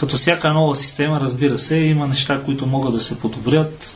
Като 0.00 0.16
всяка 0.16 0.52
нова 0.52 0.76
система, 0.76 1.20
разбира 1.20 1.58
се, 1.58 1.76
има 1.76 2.06
неща, 2.06 2.40
които 2.44 2.66
могат 2.66 2.94
да 2.94 3.00
се 3.00 3.18
подобрят, 3.18 3.94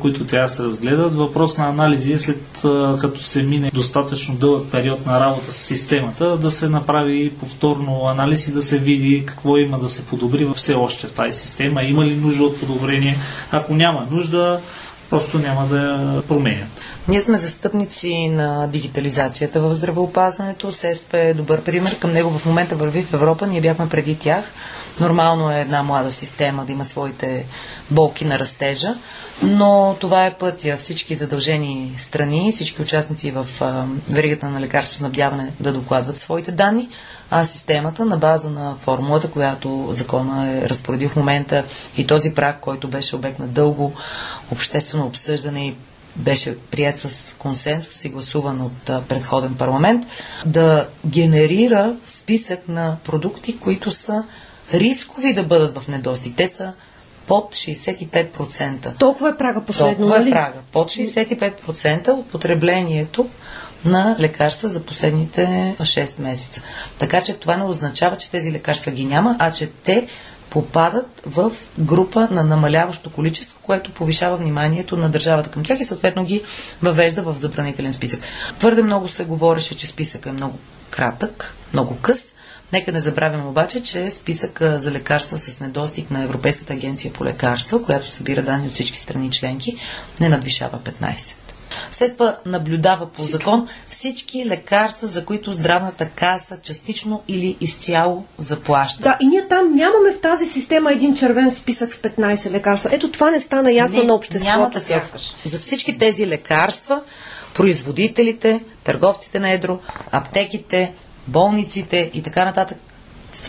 които 0.00 0.26
трябва 0.26 0.46
да 0.48 0.54
се 0.54 0.62
разгледат. 0.62 1.14
Въпрос 1.14 1.58
на 1.58 1.68
анализи 1.68 2.12
е 2.12 2.18
след 2.18 2.62
като 3.00 3.22
се 3.22 3.42
мине 3.42 3.70
достатъчно 3.74 4.34
дълъг 4.34 4.70
период 4.70 5.06
на 5.06 5.20
работа 5.20 5.52
с 5.52 5.56
системата, 5.56 6.36
да 6.36 6.50
се 6.50 6.68
направи 6.68 7.30
повторно 7.30 8.06
анализ 8.06 8.48
и 8.48 8.52
да 8.52 8.62
се 8.62 8.78
види 8.78 9.26
какво 9.26 9.56
има 9.56 9.78
да 9.78 9.88
се 9.88 10.04
подобри 10.04 10.48
все 10.54 10.74
още 10.74 11.06
в 11.06 11.12
тази 11.12 11.38
система. 11.40 11.82
Има 11.82 12.04
ли 12.04 12.16
нужда 12.16 12.44
от 12.44 12.60
подобрение? 12.60 13.16
Ако 13.52 13.74
няма 13.74 14.06
нужда, 14.10 14.60
просто 15.10 15.38
няма 15.38 15.66
да 15.66 15.76
я 15.80 16.22
променят. 16.22 16.68
Ние 17.08 17.22
сме 17.22 17.38
застъпници 17.38 18.28
на 18.28 18.66
дигитализацията 18.66 19.60
в 19.60 19.74
здравеопазването. 19.74 20.72
СЕСП 20.72 21.14
е 21.18 21.34
добър 21.34 21.60
пример. 21.62 21.98
Към 21.98 22.12
него 22.12 22.30
в 22.30 22.46
момента 22.46 22.76
върви 22.76 23.02
в 23.02 23.14
Европа. 23.14 23.46
Ние 23.46 23.60
бяхме 23.60 23.88
преди 23.88 24.14
тях. 24.14 24.44
Нормално 25.00 25.50
е 25.50 25.60
една 25.60 25.82
млада 25.82 26.12
система 26.12 26.64
да 26.64 26.72
има 26.72 26.84
своите 26.84 27.46
болки 27.90 28.24
на 28.24 28.38
растежа, 28.38 28.94
но 29.42 29.96
това 30.00 30.26
е 30.26 30.34
пътя. 30.34 30.76
Всички 30.76 31.14
задължени 31.14 31.94
страни, 31.98 32.52
всички 32.52 32.82
участници 32.82 33.30
в 33.30 33.46
веригата 34.10 34.48
на 34.48 34.60
лекарство 34.60 34.96
снабдяване 34.96 35.52
да 35.60 35.72
докладват 35.72 36.18
своите 36.18 36.52
данни, 36.52 36.88
а 37.30 37.44
системата 37.44 38.04
на 38.04 38.16
база 38.16 38.50
на 38.50 38.76
формулата, 38.80 39.30
която 39.30 39.88
закона 39.90 40.50
е 40.50 40.68
разпоредил 40.68 41.08
в 41.08 41.16
момента 41.16 41.64
и 41.96 42.06
този 42.06 42.34
прак, 42.34 42.60
който 42.60 42.88
беше 42.88 43.16
обект 43.16 43.38
на 43.38 43.46
дълго 43.46 43.92
обществено 44.50 45.06
обсъждане 45.06 45.66
и 45.66 45.74
беше 46.16 46.58
прият 46.58 46.98
с 46.98 47.34
консенсус 47.38 48.04
и 48.04 48.08
гласуван 48.08 48.60
от 48.60 49.06
предходен 49.08 49.54
парламент, 49.54 50.06
да 50.46 50.88
генерира 51.06 51.96
списък 52.06 52.68
на 52.68 52.96
продукти, 53.04 53.58
които 53.58 53.90
са 53.90 54.24
рискови 54.74 55.34
да 55.34 55.44
бъдат 55.44 55.78
в 55.78 55.88
недостиг. 55.88 56.36
Те 56.36 56.48
са 56.48 56.72
под 57.26 57.54
65%. 57.54 58.98
Толкова 58.98 59.28
е 59.28 59.36
прага 59.36 59.64
последно, 59.64 59.96
Толкова 59.96 60.28
е 60.28 60.30
прага. 60.30 60.58
Под 60.72 60.90
65% 60.90 62.08
от 62.08 62.28
потреблението 62.28 63.28
на 63.84 64.16
лекарства 64.20 64.68
за 64.68 64.80
последните 64.80 65.74
6 65.80 66.20
месеца. 66.20 66.62
Така 66.98 67.22
че 67.22 67.34
това 67.34 67.56
не 67.56 67.64
означава, 67.64 68.16
че 68.16 68.30
тези 68.30 68.52
лекарства 68.52 68.92
ги 68.92 69.04
няма, 69.04 69.36
а 69.38 69.52
че 69.52 69.66
те 69.66 70.06
попадат 70.50 71.22
в 71.26 71.52
група 71.78 72.28
на 72.30 72.44
намаляващо 72.44 73.10
количество, 73.10 73.58
което 73.62 73.90
повишава 73.90 74.36
вниманието 74.36 74.96
на 74.96 75.10
държавата 75.10 75.50
към 75.50 75.64
тях 75.64 75.80
и 75.80 75.84
съответно 75.84 76.24
ги 76.24 76.42
въвежда 76.82 77.22
в 77.22 77.34
забранителен 77.34 77.92
списък. 77.92 78.20
Твърде 78.58 78.82
много 78.82 79.08
се 79.08 79.24
говореше, 79.24 79.76
че 79.76 79.86
списъкът 79.86 80.26
е 80.26 80.32
много 80.32 80.58
кратък, 80.90 81.54
много 81.72 81.96
къс. 82.02 82.33
Нека 82.74 82.92
не 82.92 83.00
забравяме 83.00 83.44
обаче, 83.44 83.82
че 83.82 84.10
списък 84.10 84.58
за 84.76 84.90
лекарства 84.90 85.38
с 85.38 85.60
недостиг 85.60 86.10
на 86.10 86.22
Европейската 86.22 86.72
агенция 86.72 87.12
по 87.12 87.24
лекарства, 87.24 87.82
която 87.82 88.10
събира 88.10 88.42
данни 88.42 88.66
от 88.66 88.72
всички 88.72 88.98
страни 88.98 89.30
членки, 89.30 89.76
не 90.20 90.28
надвишава 90.28 90.78
15. 91.02 91.34
СЕСПА 91.90 92.36
наблюдава 92.46 93.06
по 93.06 93.22
закон 93.22 93.68
всички 93.86 94.46
лекарства, 94.46 95.06
за 95.06 95.24
които 95.24 95.52
здравната 95.52 96.08
каса 96.08 96.58
частично 96.62 97.22
или 97.28 97.56
изцяло 97.60 98.24
заплаща. 98.38 99.02
Да, 99.02 99.18
и 99.20 99.26
ние 99.26 99.48
там 99.48 99.74
нямаме 99.74 100.12
в 100.12 100.20
тази 100.20 100.46
система 100.46 100.92
един 100.92 101.16
червен 101.16 101.50
списък 101.50 101.92
с 101.92 101.96
15 101.96 102.50
лекарства. 102.50 102.90
Ето 102.92 103.10
това 103.10 103.30
не 103.30 103.40
стана 103.40 103.72
ясно 103.72 103.98
не, 103.98 104.04
на 104.04 104.14
обществото. 104.14 104.58
Няма 104.58 104.80
сякаш. 104.80 105.34
За 105.44 105.58
всички 105.58 105.98
тези 105.98 106.26
лекарства, 106.26 107.02
производителите, 107.54 108.60
търговците 108.84 109.40
на 109.40 109.50
едро, 109.50 109.78
аптеките, 110.10 110.92
болниците 111.26 112.10
и 112.14 112.22
така 112.22 112.44
нататък 112.44 112.78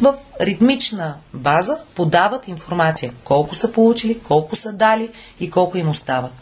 в 0.01 0.13
ритмична 0.41 1.15
база 1.33 1.77
подават 1.95 2.47
информация 2.47 3.11
колко 3.23 3.55
са 3.55 3.71
получили, 3.71 4.19
колко 4.19 4.55
са 4.55 4.73
дали 4.73 5.09
и 5.39 5.49
колко 5.49 5.77
им 5.77 5.89
остават 5.89 6.33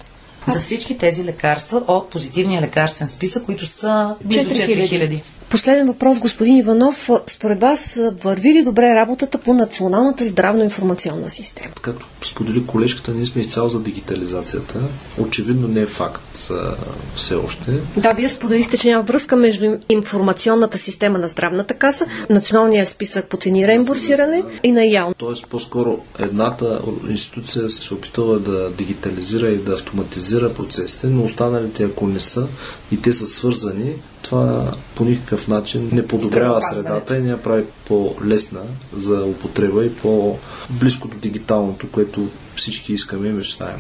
за 0.48 0.60
всички 0.60 0.98
тези 0.98 1.26
лекарства 1.26 1.84
от 1.88 2.10
позитивния 2.10 2.62
лекарствен 2.62 3.08
списък, 3.08 3.46
които 3.46 3.66
са 3.66 4.16
близо 4.24 4.50
4000. 4.50 5.22
Последен 5.54 5.88
въпрос, 5.88 6.20
господин 6.20 6.58
Иванов. 6.58 7.10
Според 7.28 7.62
вас 7.62 8.00
върви 8.24 8.54
ли 8.54 8.64
добре 8.64 8.96
работата 8.96 9.38
по 9.38 9.54
Националната 9.54 10.24
здравно-информационна 10.24 11.30
система? 11.30 11.74
Както 11.82 12.06
сподели 12.26 12.66
колежката, 12.66 13.12
ние 13.12 13.26
сме 13.26 13.42
изцяло 13.42 13.70
за 13.70 13.80
дигитализацията. 13.80 14.80
Очевидно 15.20 15.68
не 15.68 15.82
е 15.82 15.86
факт 15.86 16.50
а, 16.52 16.76
все 17.16 17.36
още. 17.36 17.72
Да, 17.98 18.14
вие 18.14 18.30
споделихте, 18.30 18.78
че 18.78 18.90
няма 18.90 19.04
връзка 19.04 19.36
между 19.36 19.78
информационната 19.90 20.78
система 20.78 21.20
на 21.20 21.28
здравната 21.28 21.74
каса, 21.74 22.06
националния 22.30 22.86
списък 22.86 23.28
по 23.28 23.38
цени 23.38 23.68
реимбурсиране 23.68 24.44
и 24.64 24.72
на 24.72 24.84
ЯОН. 24.86 25.14
Тоест, 25.18 25.48
по-скоро 25.48 26.00
едната 26.20 26.82
институция 27.10 27.70
се 27.70 27.94
опитава 27.94 28.40
да 28.40 28.70
дигитализира 28.70 29.50
и 29.50 29.58
да 29.58 29.74
автоматизира 29.74 30.54
процесите, 30.54 31.08
но 31.08 31.24
останалите, 31.24 31.84
ако 31.84 32.08
не 32.08 32.20
са 32.20 32.48
и 32.92 33.02
те 33.02 33.14
са 33.14 33.28
свързани, 33.28 33.94
това 34.24 34.72
по 34.96 35.06
никакъв 35.06 35.48
начин 35.48 35.90
не 35.92 36.08
подобрява 36.08 36.62
средата 36.62 37.18
и 37.18 37.22
не 37.22 37.30
я 37.30 37.42
прави 37.42 37.64
по-лесна 37.88 38.62
за 38.96 39.24
употреба 39.26 39.86
и 39.86 39.96
по-близко 39.96 41.08
до 41.08 41.18
дигиталното, 41.18 41.88
което 41.92 42.28
всички 42.56 42.94
искаме 42.94 43.28
и 43.28 43.32
мечтаем. 43.32 43.80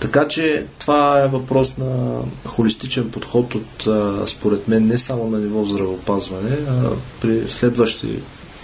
Така 0.00 0.28
че 0.28 0.66
това 0.78 1.24
е 1.24 1.28
въпрос 1.28 1.76
на 1.76 2.20
холистичен 2.46 3.10
подход 3.10 3.54
от, 3.54 3.88
според 4.28 4.68
мен, 4.68 4.86
не 4.86 4.98
само 4.98 5.30
на 5.30 5.38
ниво 5.38 5.64
здравеопазване, 5.64 6.56
а 6.68 6.90
при 7.20 7.48
следващи 7.48 8.08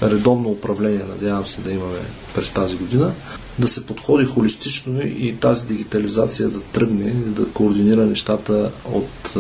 редовно 0.03 0.49
управление, 0.49 1.03
надявам 1.09 1.47
се 1.47 1.61
да 1.61 1.73
имаме 1.73 1.99
през 2.35 2.51
тази 2.51 2.77
година, 2.77 3.13
да 3.59 3.69
се 3.69 3.87
подходи 3.87 4.25
холистично 4.25 5.01
и 5.03 5.37
тази 5.41 5.67
дигитализация 5.67 6.49
да 6.49 6.61
тръгне, 6.61 7.13
да 7.13 7.49
координира 7.49 8.07
нещата 8.07 8.71
от 8.93 9.35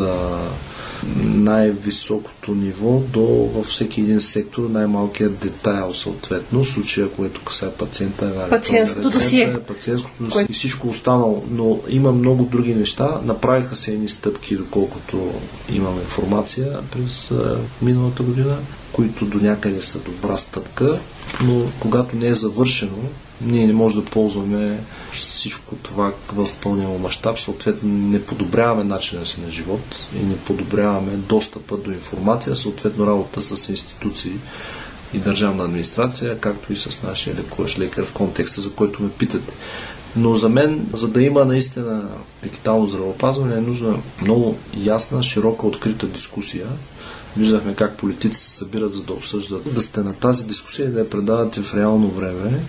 най-високото 1.24 2.54
ниво 2.54 3.00
до 3.12 3.22
във 3.26 3.66
всеки 3.66 4.00
един 4.00 4.20
сектор 4.20 4.68
най-малкият 4.68 5.38
детайл 5.38 5.94
съответно, 5.94 6.64
в 6.64 6.68
случая, 6.68 7.08
което 7.08 7.40
касае 7.40 7.70
пациента, 7.70 8.24
една 8.24 8.50
пациентското 8.50 9.10
досие. 9.10 9.58
Пациентското 9.66 10.24
досие 10.24 10.46
и 10.48 10.52
всичко 10.52 10.88
останало. 10.88 11.44
Но 11.50 11.80
има 11.88 12.12
много 12.12 12.44
други 12.44 12.74
неща. 12.74 13.20
Направиха 13.24 13.76
се 13.76 13.92
едни 13.92 14.08
стъпки, 14.08 14.56
доколкото 14.56 15.32
имам 15.72 15.94
информация 15.94 16.78
през 16.92 17.30
миналата 17.82 18.22
година, 18.22 18.58
които 18.92 19.24
до 19.24 19.38
някъде 19.38 19.82
са 19.82 19.98
добра 19.98 20.36
стъпка, 20.36 21.00
но 21.44 21.62
когато 21.80 22.16
не 22.16 22.28
е 22.28 22.34
завършено, 22.34 22.98
ние 23.40 23.66
не 23.66 23.72
можем 23.72 24.00
да 24.00 24.10
ползваме 24.10 24.78
всичко 25.12 25.74
това 25.74 26.12
в 26.32 26.48
пълния 26.62 26.98
мащаб, 26.98 27.38
съответно 27.38 27.88
не 27.92 28.22
подобряваме 28.22 28.84
начина 28.84 29.26
си 29.26 29.40
на 29.40 29.50
живот 29.50 30.06
и 30.20 30.26
не 30.26 30.36
подобряваме 30.36 31.12
достъпа 31.12 31.76
до 31.76 31.90
информация, 31.90 32.56
съответно 32.56 33.06
работа 33.06 33.42
с 33.42 33.68
институции 33.68 34.32
и 35.14 35.18
държавна 35.18 35.64
администрация, 35.64 36.38
както 36.38 36.72
и 36.72 36.76
с 36.76 37.02
нашия 37.02 37.36
лекуващ 37.36 37.78
лекар 37.78 38.04
в 38.04 38.12
контекста, 38.12 38.60
за 38.60 38.72
който 38.72 39.02
ме 39.02 39.10
питате. 39.10 39.52
Но 40.16 40.36
за 40.36 40.48
мен, 40.48 40.86
за 40.92 41.08
да 41.08 41.22
има 41.22 41.44
наистина 41.44 42.08
дигитално 42.42 42.88
здравеопазване, 42.88 43.56
е 43.56 43.60
нужна 43.60 43.96
много 44.22 44.58
ясна, 44.76 45.22
широка, 45.22 45.66
открита 45.66 46.06
дискусия. 46.06 46.66
Виждахме 47.36 47.74
как 47.74 47.96
политици 47.96 48.40
се 48.40 48.50
събират 48.50 48.94
за 48.94 49.02
да 49.02 49.12
обсъждат. 49.12 49.74
Да 49.74 49.82
сте 49.82 50.00
на 50.00 50.14
тази 50.14 50.44
дискусия 50.44 50.88
и 50.88 50.92
да 50.92 50.98
я 50.98 51.10
предавате 51.10 51.62
в 51.62 51.74
реално 51.74 52.08
време, 52.08 52.60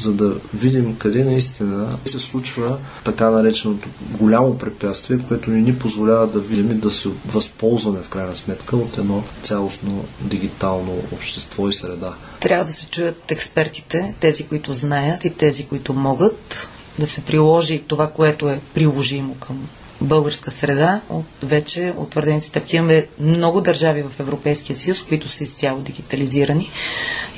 за 0.00 0.12
да 0.12 0.34
видим 0.54 0.96
къде 0.98 1.24
наистина 1.24 1.98
се 2.04 2.18
случва 2.18 2.78
така 3.04 3.30
нареченото 3.30 3.88
голямо 4.18 4.58
препятствие, 4.58 5.18
което 5.28 5.50
ни 5.50 5.62
ни 5.62 5.78
позволява 5.78 6.26
да 6.26 6.40
видим 6.40 6.70
и 6.70 6.74
да 6.74 6.90
се 6.90 7.08
възползваме 7.26 8.02
в 8.02 8.08
крайна 8.08 8.36
сметка 8.36 8.76
от 8.76 8.98
едно 8.98 9.22
цялостно 9.42 10.04
дигитално 10.20 11.02
общество 11.12 11.68
и 11.68 11.72
среда. 11.72 12.14
Трябва 12.40 12.64
да 12.64 12.72
се 12.72 12.86
чуят 12.86 13.30
експертите, 13.30 14.14
тези, 14.20 14.46
които 14.46 14.74
знаят 14.74 15.24
и 15.24 15.30
тези, 15.30 15.66
които 15.66 15.92
могат 15.92 16.68
да 16.98 17.06
се 17.06 17.20
приложи 17.20 17.84
това, 17.86 18.10
което 18.10 18.48
е 18.48 18.60
приложимо 18.74 19.34
към 19.34 19.68
българска 20.00 20.50
среда, 20.50 21.00
от 21.08 21.24
вече 21.42 21.94
утвърдени 21.96 22.40
стъпки. 22.42 22.76
Имаме 22.76 23.06
много 23.20 23.60
държави 23.60 24.02
в 24.02 24.20
Европейския 24.20 24.76
съюз, 24.76 25.02
които 25.02 25.28
са 25.28 25.44
изцяло 25.44 25.80
дигитализирани 25.80 26.70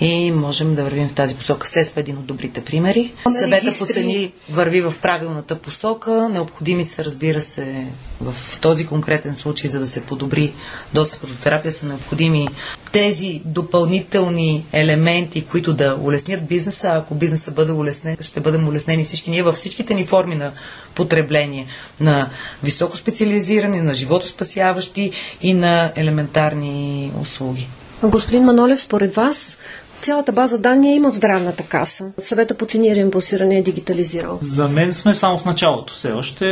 и 0.01 0.31
можем 0.33 0.75
да 0.75 0.85
вървим 0.85 1.09
в 1.09 1.15
тази 1.15 1.35
посока. 1.35 1.69
СЕСП 1.69 1.97
е 1.97 2.01
един 2.01 2.19
от 2.19 2.27
добрите 2.27 2.65
примери. 2.65 3.13
Съвета 3.39 3.79
по 3.79 3.87
цени 3.87 4.33
върви 4.51 4.81
в 4.81 4.95
правилната 5.03 5.59
посока. 5.59 6.29
Необходими 6.29 6.85
са, 6.85 7.05
разбира 7.05 7.41
се, 7.41 7.87
в 8.21 8.35
този 8.61 8.87
конкретен 8.87 9.37
случай, 9.37 9.71
за 9.71 9.79
да 9.81 9.87
се 9.87 10.03
подобри 10.03 10.53
достъпа 10.95 11.27
до 11.27 11.35
терапия, 11.35 11.73
са 11.73 11.87
необходими 11.87 12.49
тези 12.93 13.43
допълнителни 13.45 14.67
елементи, 14.73 15.45
които 15.45 15.73
да 15.73 15.97
улеснят 16.01 16.47
бизнеса. 16.47 16.89
Ако 16.89 17.15
бизнеса 17.15 17.51
бъде 17.51 17.73
улеснен, 17.73 18.17
ще 18.21 18.41
бъдем 18.41 18.69
улеснени 18.69 19.05
всички 19.05 19.31
ние 19.31 19.43
във 19.43 19.55
всичките 19.55 19.95
ни 19.95 20.07
форми 20.07 20.35
на 20.35 20.53
потребление, 20.95 21.67
на 22.01 22.31
високо 22.63 22.97
специализирани, 22.97 23.81
на 23.81 23.95
животоспасяващи 23.95 25.11
и 25.43 25.55
на 25.55 25.93
елементарни 25.97 27.13
услуги. 27.21 27.69
Господин 28.03 28.43
Манолев, 28.43 28.81
според 28.81 29.15
вас, 29.15 29.59
цялата 30.03 30.33
база 30.33 30.59
данни 30.59 30.95
има 30.95 31.13
в 31.13 31.17
здравната 31.17 31.63
каса. 31.63 32.13
Съвета 32.19 32.55
по 32.55 32.67
цени 32.67 32.89
и 32.89 32.97
реимбурсиране 32.97 33.59
е 33.59 33.63
дигитализирал. 33.63 34.39
За 34.41 34.69
мен 34.69 34.95
сме 34.95 35.15
само 35.15 35.39
в 35.39 35.45
началото 35.45 35.93
все 35.93 36.13
още. 36.13 36.47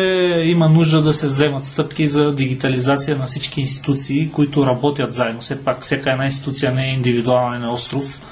Има 0.44 0.68
нужда 0.68 1.03
да 1.03 1.12
се 1.12 1.26
вземат 1.26 1.64
стъпки 1.64 2.07
за 2.07 2.34
дигитализация 2.34 3.16
на 3.16 3.26
всички 3.26 3.61
институции, 3.61 4.30
които 4.32 4.66
работят 4.66 5.14
заедно. 5.14 5.40
Все 5.40 5.64
пак 5.64 5.82
всяка 5.82 6.11
една 6.11 6.24
институция 6.24 6.72
не 6.72 6.90
е 6.90 6.94
индивидуален 6.94 7.68
остров 7.68 8.22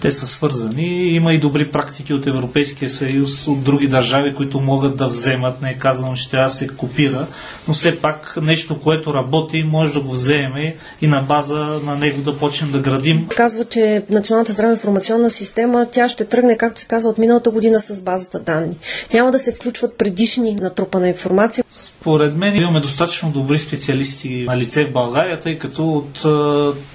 те 0.00 0.10
са 0.10 0.26
свързани. 0.26 1.14
Има 1.14 1.34
и 1.34 1.38
добри 1.38 1.68
практики 1.68 2.14
от 2.14 2.26
Европейския 2.26 2.90
съюз, 2.90 3.48
от 3.48 3.62
други 3.62 3.88
държави, 3.88 4.34
които 4.34 4.60
могат 4.60 4.96
да 4.96 5.08
вземат. 5.08 5.62
Не 5.62 5.70
е 5.70 5.78
казано, 5.78 6.14
че 6.14 6.30
трябва 6.30 6.48
да 6.48 6.54
се 6.54 6.68
копира, 6.68 7.26
но 7.68 7.74
все 7.74 8.00
пак 8.00 8.38
нещо, 8.42 8.80
което 8.80 9.14
работи, 9.14 9.62
може 9.62 9.92
да 9.92 10.00
го 10.00 10.12
вземе 10.12 10.76
и 11.00 11.06
на 11.06 11.20
база 11.20 11.78
на 11.84 11.96
него 11.96 12.22
да 12.22 12.38
почнем 12.38 12.72
да 12.72 12.78
градим. 12.78 13.26
Казва, 13.36 13.64
че 13.64 14.02
Националната 14.10 14.52
здравна 14.52 14.74
информационна 14.74 15.30
система, 15.30 15.86
тя 15.92 16.08
ще 16.08 16.24
тръгне, 16.24 16.56
както 16.56 16.80
се 16.80 16.86
казва, 16.86 17.10
от 17.10 17.18
миналата 17.18 17.50
година 17.50 17.80
с 17.80 18.00
базата 18.00 18.38
данни. 18.38 18.76
Няма 19.14 19.30
да 19.30 19.38
се 19.38 19.52
включват 19.52 19.98
предишни 19.98 20.54
натрупана 20.54 21.08
информация. 21.08 21.64
Според 21.70 22.36
мен 22.36 22.56
имаме 22.56 22.80
достатъчно 22.80 23.30
добри 23.30 23.58
специалисти 23.58 24.44
на 24.48 24.56
лице 24.56 24.84
в 24.84 24.92
България, 24.92 25.40
тъй 25.40 25.58
като 25.58 25.92
от 25.92 26.24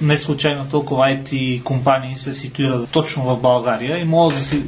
не 0.01 0.17
случайно 0.17 0.65
толкова 0.71 1.03
IT 1.03 1.63
компании 1.63 2.15
се 2.15 2.33
ситуират 2.33 2.89
точно 2.95 3.23
в 3.23 3.41
България 3.41 3.97
и 3.97 4.05
може 4.05 4.35
да 4.35 4.41
си 4.41 4.63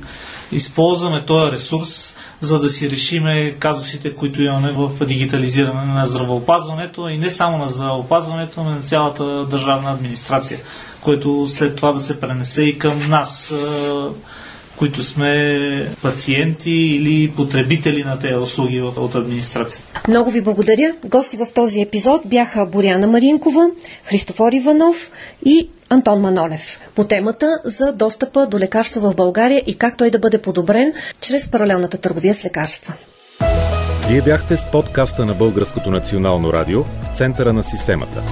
използваме 0.52 1.26
този 1.26 1.52
ресурс, 1.52 2.14
за 2.42 2.60
да 2.60 2.70
си 2.70 2.90
решиме 2.90 3.56
казусите, 3.60 4.16
които 4.16 4.42
имаме 4.42 4.72
в 4.72 5.06
дигитализиране 5.06 5.94
на 5.94 6.06
здравеопазването 6.06 7.10
и 7.10 7.18
не 7.18 7.30
само 7.30 7.58
на 7.58 7.68
здравеопазването, 7.68 8.64
но 8.64 8.70
на 8.70 8.82
цялата 8.82 9.46
държавна 9.46 9.92
администрация, 9.92 10.60
което 11.02 11.48
след 11.50 11.76
това 11.76 11.92
да 11.92 12.02
се 12.02 12.20
пренесе 12.20 12.64
и 12.64 12.80
към 12.80 13.10
нас 13.10 13.54
които 14.78 15.04
сме 15.04 15.90
пациенти 16.02 16.72
или 16.72 17.32
потребители 17.32 18.04
на 18.04 18.20
тези 18.20 18.36
услуги 18.36 18.82
от 18.82 19.16
администрацията. 19.16 20.02
Много 20.08 20.32
ви 20.32 20.42
благодаря. 20.42 20.94
Гости 21.06 21.38
в 21.38 21.48
този 21.56 21.82
епизод 21.82 22.22
бяха 22.26 22.66
Боряна 22.66 23.08
Маринкова, 23.08 23.70
Христофор 24.06 24.54
Иванов 24.54 25.12
и 25.46 25.70
Антон 25.90 26.22
Манолев 26.22 26.80
по 26.96 27.04
темата 27.04 27.60
за 27.66 27.94
достъпа 27.94 28.48
до 28.48 28.60
лекарства 28.60 29.12
в 29.12 29.16
България 29.16 29.64
и 29.68 29.78
как 29.78 29.98
той 29.98 30.10
да 30.10 30.20
бъде 30.20 30.38
подобрен 30.38 30.94
чрез 31.22 31.52
паралелната 31.52 31.98
търговия 31.98 32.34
с 32.34 32.46
лекарства. 32.46 32.94
Вие 34.10 34.22
бяхте 34.22 34.58
с 34.58 34.72
подкаста 34.72 35.26
на 35.26 35.34
Българското 35.34 35.92
национално 35.92 36.54
радио 36.54 36.84
в 36.84 37.18
центъра 37.18 37.54
на 37.54 37.64
системата. 37.64 38.24